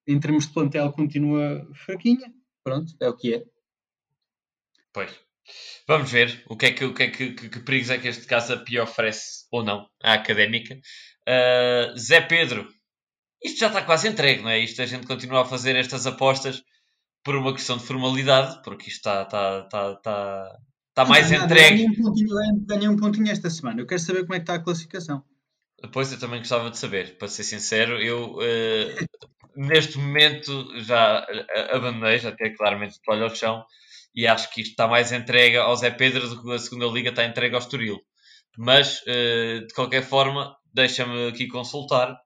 [0.05, 2.29] em termos de plantel continua fraquinha
[2.63, 3.43] pronto, é o que é.
[4.93, 5.11] Pois.
[5.87, 8.07] Vamos ver o que é que, o que, é que, que, que perigos é que
[8.07, 10.75] este Casa Pia oferece ou não à académica.
[11.27, 12.67] Uh, Zé Pedro,
[13.43, 14.59] isto já está quase entregue, não é?
[14.59, 16.63] Isto a gente continua a fazer estas apostas
[17.23, 20.57] por uma questão de formalidade, porque isto está, está, está, está,
[20.89, 21.69] está mais não, entregue.
[21.69, 23.81] Ganhei um, pontinho, ganhei um pontinho esta semana.
[23.81, 25.23] Eu quero saber como é que está a classificação.
[25.91, 29.07] Pois eu também gostava de saber, para ser sincero, eu uh,
[29.55, 31.25] neste momento já
[31.71, 33.65] abandonei, já tenho claramente o toalho ao chão
[34.13, 37.09] e acho que isto está mais entregue ao Zé Pedro do que a segunda liga
[37.09, 37.99] está entregue ao Estoril.
[38.57, 42.17] Mas, uh, de qualquer forma, deixa-me aqui consultar.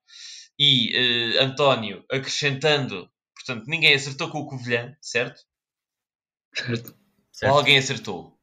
[0.58, 5.42] E uh, António, acrescentando, portanto, ninguém acertou com o Covilhã, certo?
[6.54, 6.96] Certo.
[7.32, 7.52] certo.
[7.52, 8.36] Ou alguém acertou?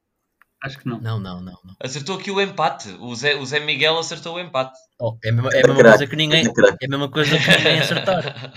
[0.63, 1.01] Acho que não.
[1.01, 1.59] Não, não, não.
[1.65, 1.77] não.
[1.81, 2.91] Acertou aqui o empate.
[3.01, 4.79] O Zé, o Zé Miguel acertou o empate.
[5.01, 6.45] Oh, é a mesma, é a mesma coisa que ninguém.
[6.45, 8.53] É a mesma coisa que ninguém acertar.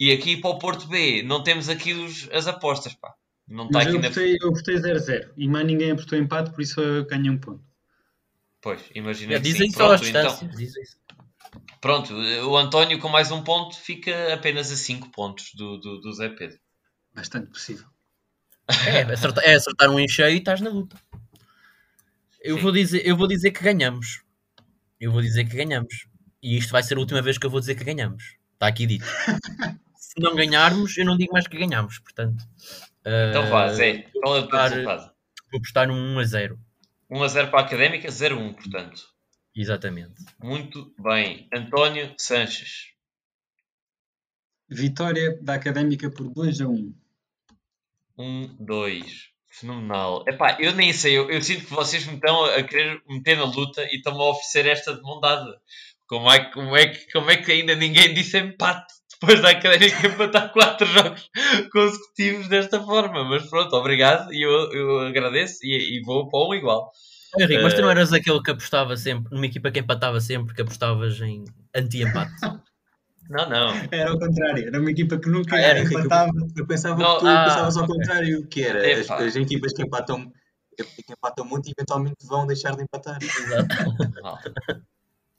[0.00, 3.12] e aqui para o Porto B, não temos aqui os, as apostas, pá.
[3.46, 6.80] Não está aqui eu, votei, eu votei 0-0 e mais ninguém apostou empate, por isso
[6.80, 7.62] eu ganhei um ponto.
[8.60, 9.38] Pois, imagina.
[9.38, 10.46] Dizem só a distância.
[10.46, 11.60] Então.
[11.80, 16.12] Pronto, o António com mais um ponto fica apenas a 5 pontos do, do, do
[16.14, 16.58] Zé Pedro.
[17.14, 17.86] Bastante possível.
[18.86, 20.98] É, acertar, é acertar um encheio e estás na luta.
[22.40, 24.22] Eu vou, dizer, eu vou dizer que ganhamos.
[24.98, 26.06] Eu vou dizer que ganhamos.
[26.42, 28.36] E isto vai ser a última vez que eu vou dizer que ganhamos.
[28.54, 29.04] Está aqui dito.
[29.96, 31.98] Se não ganharmos, eu não digo mais que ganhamos.
[31.98, 32.42] Portanto,
[33.04, 34.06] então vá, Zé.
[34.22, 35.12] Qual é o teu resultado?
[35.50, 36.58] Vou apostar num 1 a 0.
[37.10, 39.02] 1 a 0 para a Académica, 0 a 1, portanto.
[39.54, 40.24] Exatamente.
[40.42, 41.48] Muito bem.
[41.54, 42.92] António Sanches.
[44.68, 46.94] Vitória da Académica por 2 a 1.
[48.18, 49.34] 1, 2.
[49.50, 50.24] Fenomenal.
[50.26, 53.44] Epá, eu nem sei, eu, eu, sinto que vocês me estão a querer meter na
[53.44, 55.48] luta e estão-me a oferecer esta de bondade.
[56.08, 58.92] Como é, como, é que, como é que ainda ninguém disse empate
[59.24, 61.30] depois da Académica empatar 4 jogos
[61.72, 63.24] consecutivos desta forma?
[63.24, 66.90] Mas pronto, obrigado e eu, eu agradeço e, e vou para um igual.
[67.38, 70.54] Henrique, mas tu não eh, eras aquele que apostava sempre, numa equipa que empatava sempre,
[70.54, 71.44] que apostavas em
[71.74, 72.32] anti-empate?
[73.26, 73.72] Não, não.
[73.90, 76.30] Era ao contrário, era uma equipa que nunca ah, era, empatava.
[76.54, 79.82] Eu pensava não, que tu ah, pensavas ao contrário, que era as, as, equipas que
[79.82, 80.30] empatam,
[80.76, 83.18] que empatam muito e eventualmente vão deixar de empatar.
[83.22, 83.66] Exato.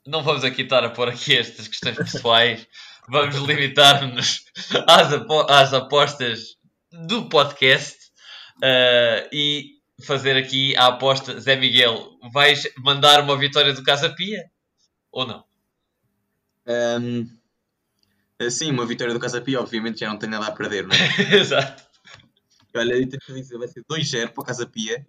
[0.04, 2.66] Não vamos aqui estar a pôr aqui estas questões pessoais.
[3.08, 4.44] Vamos limitar-nos
[4.88, 5.12] às,
[5.48, 6.56] às, apostas
[6.90, 7.96] do podcast
[8.56, 11.38] uh, e fazer aqui a aposta.
[11.40, 14.44] Zé Miguel, vais mandar uma vitória do Casa Pia?
[15.12, 15.44] Ou não?
[16.66, 17.28] Um,
[18.50, 21.36] sim, uma vitória do Casa Pia, obviamente já não tem nada a perder, não é?
[21.38, 21.84] Exato.
[22.74, 25.06] Olha, eu tenho que dizer, vai ser 2-0 para o Casa Pia,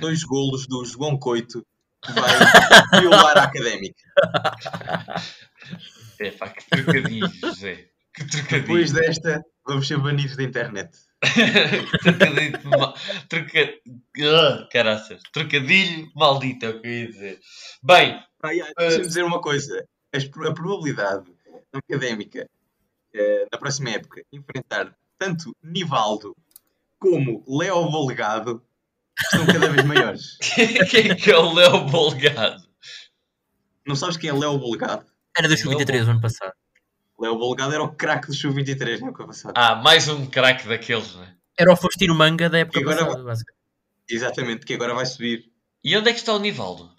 [0.00, 1.66] dois golos do João Coito,
[2.04, 4.04] que vai violar a académica.
[6.18, 7.88] É pá, que trocadilho, José.
[8.14, 8.62] Que trocadilho.
[8.62, 10.90] Depois desta, vamos ser banidos da internet.
[12.02, 12.94] trocadilho, mal...
[13.28, 13.74] Troca...
[14.18, 15.22] Uh, caraças.
[15.32, 17.40] Trocadilho maldito é o que eu ia dizer.
[17.82, 19.86] Bem, ah, yeah, deixa-me dizer uma coisa.
[20.12, 21.32] A probabilidade
[21.72, 22.48] académica
[23.14, 26.36] uh, na próxima época enfrentar tanto Nivaldo
[26.98, 28.62] como Léo Bolgado
[29.20, 30.36] estão cada vez maiores.
[30.90, 32.62] quem é que é o Léo Bolgado?
[33.86, 35.11] Não sabes quem é Léo Bolgado?
[35.36, 36.52] Era do Sub-23 ano passado.
[37.18, 39.54] Léo Bolgado era o craque do Sub-23 na época passada.
[39.56, 41.36] Ah, mais um craque daqueles, né?
[41.58, 43.62] Era o Faustino Manga da época agora, passada, basicamente.
[44.08, 45.50] Exatamente, que agora vai subir.
[45.84, 46.90] E onde é que está o Nivaldo?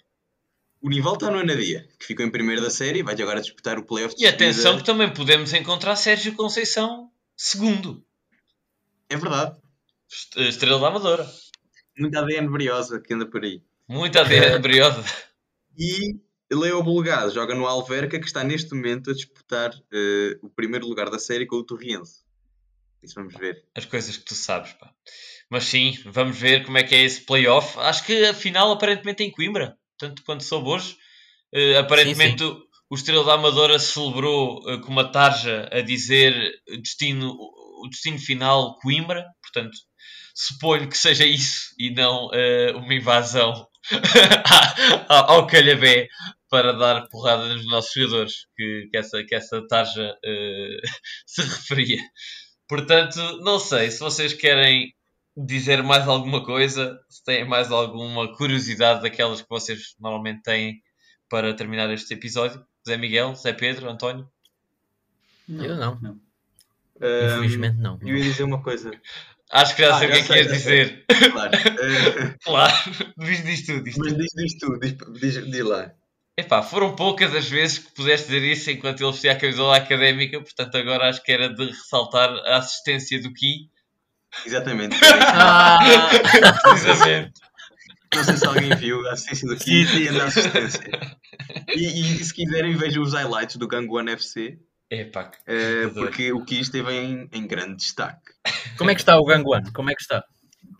[0.80, 3.84] O Nivaldo está no Anadia, que ficou em primeiro da série, vai agora disputar o
[3.84, 4.14] playoff.
[4.18, 8.04] E atenção que também podemos encontrar Sérgio Conceição segundo.
[9.08, 9.56] É verdade.
[10.36, 11.26] Estrela da Amadora.
[11.98, 13.62] Muita ADN briosa que anda por aí.
[13.88, 15.04] Muita ADN briosa.
[15.78, 16.16] E
[16.54, 21.10] Leo Bulgado joga no Alverca, que está neste momento a disputar uh, o primeiro lugar
[21.10, 22.22] da série com o Torriense.
[23.02, 23.64] Isso vamos ver.
[23.74, 24.90] As coisas que tu sabes, pá.
[25.50, 27.78] Mas sim, vamos ver como é que é esse playoff.
[27.78, 30.96] Acho que a final aparentemente é em Coimbra, tanto quanto soube hoje.
[31.54, 36.34] Uh, aparentemente Sim, O, o Estrela da Amadora celebrou uh, com uma tarja a dizer
[36.82, 37.30] destino,
[37.82, 39.76] o destino final Coimbra, portanto
[40.34, 43.68] suponho que seja isso e não uh, uma invasão
[45.08, 46.08] ao Calhabé
[46.48, 50.88] para dar porrada nos nossos jogadores, que, que, essa, que essa tarja uh,
[51.26, 52.00] se referia.
[52.68, 54.94] Portanto, não sei se vocês querem
[55.36, 60.80] dizer mais alguma coisa, se têm mais alguma curiosidade daquelas que vocês normalmente têm
[61.28, 62.64] para terminar este episódio.
[62.86, 64.30] Zé Miguel, Zé Pedro, António?
[65.48, 65.98] Eu não.
[66.00, 66.20] não.
[66.96, 67.98] Infelizmente não.
[68.00, 68.92] Eu ia dizer uma coisa.
[69.52, 70.56] Acho que já Ah, sei o que é que ias sei.
[70.56, 71.04] dizer.
[71.32, 71.50] Claro.
[72.44, 72.74] Claro,
[73.18, 74.00] diz, diz tu, diz tu.
[74.00, 75.92] mas diz, diz tu, diz, diz, diz lá.
[76.36, 80.40] Epá, foram poucas as vezes que pudeste dizer isso enquanto ele vestia a camisola académica,
[80.40, 83.70] portanto agora acho que era de ressaltar a assistência do Ki.
[84.44, 84.96] Exatamente.
[85.36, 85.78] Ah!
[86.62, 87.32] Precisamente.
[88.14, 89.84] Não sei se alguém viu a assistência do sim.
[89.84, 90.90] e a assistência.
[91.74, 94.58] E, e se quiserem vejam os highlights do Gang One FC,
[95.02, 96.06] Epá, que jogador.
[96.06, 98.32] porque o Ki esteve em, em grande destaque.
[98.78, 99.62] Como é que está o Ganguan?
[99.72, 100.24] Como é que está?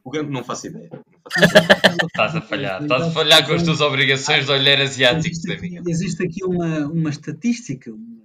[0.04, 0.90] O Gang não faço ideia.
[0.90, 1.02] Não
[1.34, 2.06] faço ideia.
[2.06, 2.82] estás a falhar.
[2.82, 6.86] Estás a falhar com as tuas obrigações de olhar asiático, Existe aqui, existe aqui uma,
[6.86, 8.24] uma estatística, uma-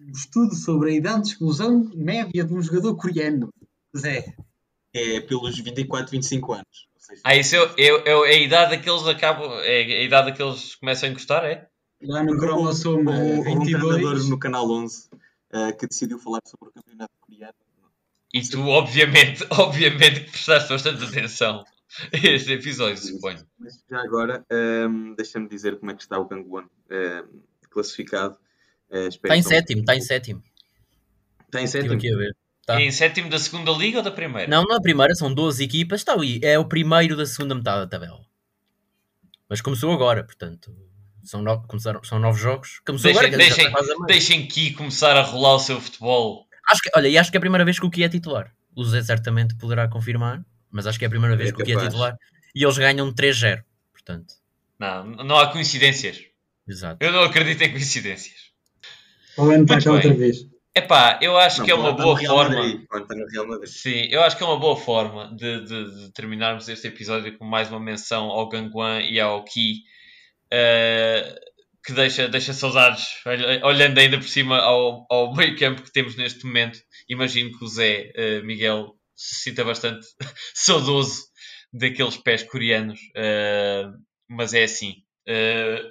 [0.00, 3.52] um estudo sobre a idade de exclusão média de um jogador coreano.
[3.96, 4.34] Zé,
[4.94, 6.88] É pelos 24, 25 anos.
[6.94, 9.50] Ou seja, Ah, isso é, é, é a idade daqueles acabam.
[9.60, 11.66] É a idade daqueles começam a encostar, é?
[12.02, 15.08] Lá no cromossomo um 22, treinador no Canal 11
[15.52, 17.54] eh, que decidiu falar sobre o campeonato coreano.
[18.34, 21.64] E tu, obviamente, obviamente que prestaste bastante atenção
[22.12, 23.46] a este episódio, suponho.
[23.58, 27.24] Mas já agora, ehm, deixa-me dizer como é que está o Gang One ehm,
[27.70, 28.36] classificado.
[28.90, 30.42] Eh, espero Está em que não- sétimo, está em sétimo.
[31.46, 31.94] Está em sétimo.
[31.94, 32.36] aqui a ver.
[32.64, 32.80] Tá.
[32.80, 34.48] Em sétimo da segunda liga ou da primeira?
[34.50, 36.40] Não, não é a primeira, são 12 equipas, está ali.
[36.42, 38.24] É o primeiro da segunda metade da tabela.
[39.48, 40.74] Mas começou agora, portanto.
[41.24, 41.62] São, no...
[41.66, 42.02] começaram...
[42.04, 42.80] são novos jogos.
[42.86, 46.46] Começou Deixem, agora, deixem, deixem Ki começar a rolar o seu futebol.
[46.70, 48.52] Acho que, olha, e acho que é a primeira vez que o Ki é titular.
[48.74, 51.64] O Zé certamente poderá confirmar, mas acho que é a primeira vez É que o
[51.64, 52.16] Ki é titular.
[52.54, 53.62] E eles ganham 3-0.
[53.92, 54.34] Portanto,
[54.78, 56.20] Não, não há coincidências.
[56.66, 57.04] exato.
[57.04, 58.52] Eu não acredito em coincidências.
[59.30, 60.46] está Muito cá outra vez.
[60.74, 62.62] Epá, eu acho Não, que é uma boa forma.
[63.66, 67.44] Sim, eu acho que é uma boa forma de, de- de terminarmos este episódio com
[67.44, 69.82] mais uma menção ao Gangwan e ao Ki,
[70.52, 71.34] eh,
[71.84, 76.14] que deixa, deixa saudades, olha- olhando ainda por cima ao, ao meio campo que temos
[76.16, 76.78] neste momento.
[77.08, 80.06] Imagino que o Zé eh, Miguel se sinta bastante
[80.54, 81.22] saudoso
[81.72, 83.84] daqueles pés coreanos, eh,
[84.28, 84.96] mas é assim.
[85.26, 85.82] Eh,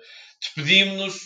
[0.42, 1.20] Despedimos-nos.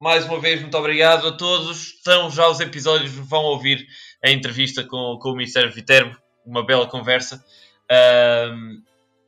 [0.00, 1.94] Mais uma vez, muito obrigado a todos.
[1.94, 3.86] Estão já os episódios, vão ouvir
[4.24, 5.68] a entrevista com, com o Mr.
[5.70, 7.44] Viterbo, uma bela conversa.
[7.90, 8.82] Ahm,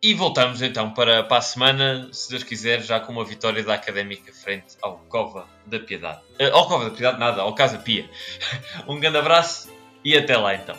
[0.05, 3.73] e voltamos então para, para a semana, se Deus quiser, já com uma vitória da
[3.73, 6.21] Académica frente ao Cova da Piedade.
[6.39, 8.05] Ah, ao Cova da Piedade, nada, ao Casa Pia.
[8.87, 9.73] Um grande abraço
[10.05, 10.77] e até lá então.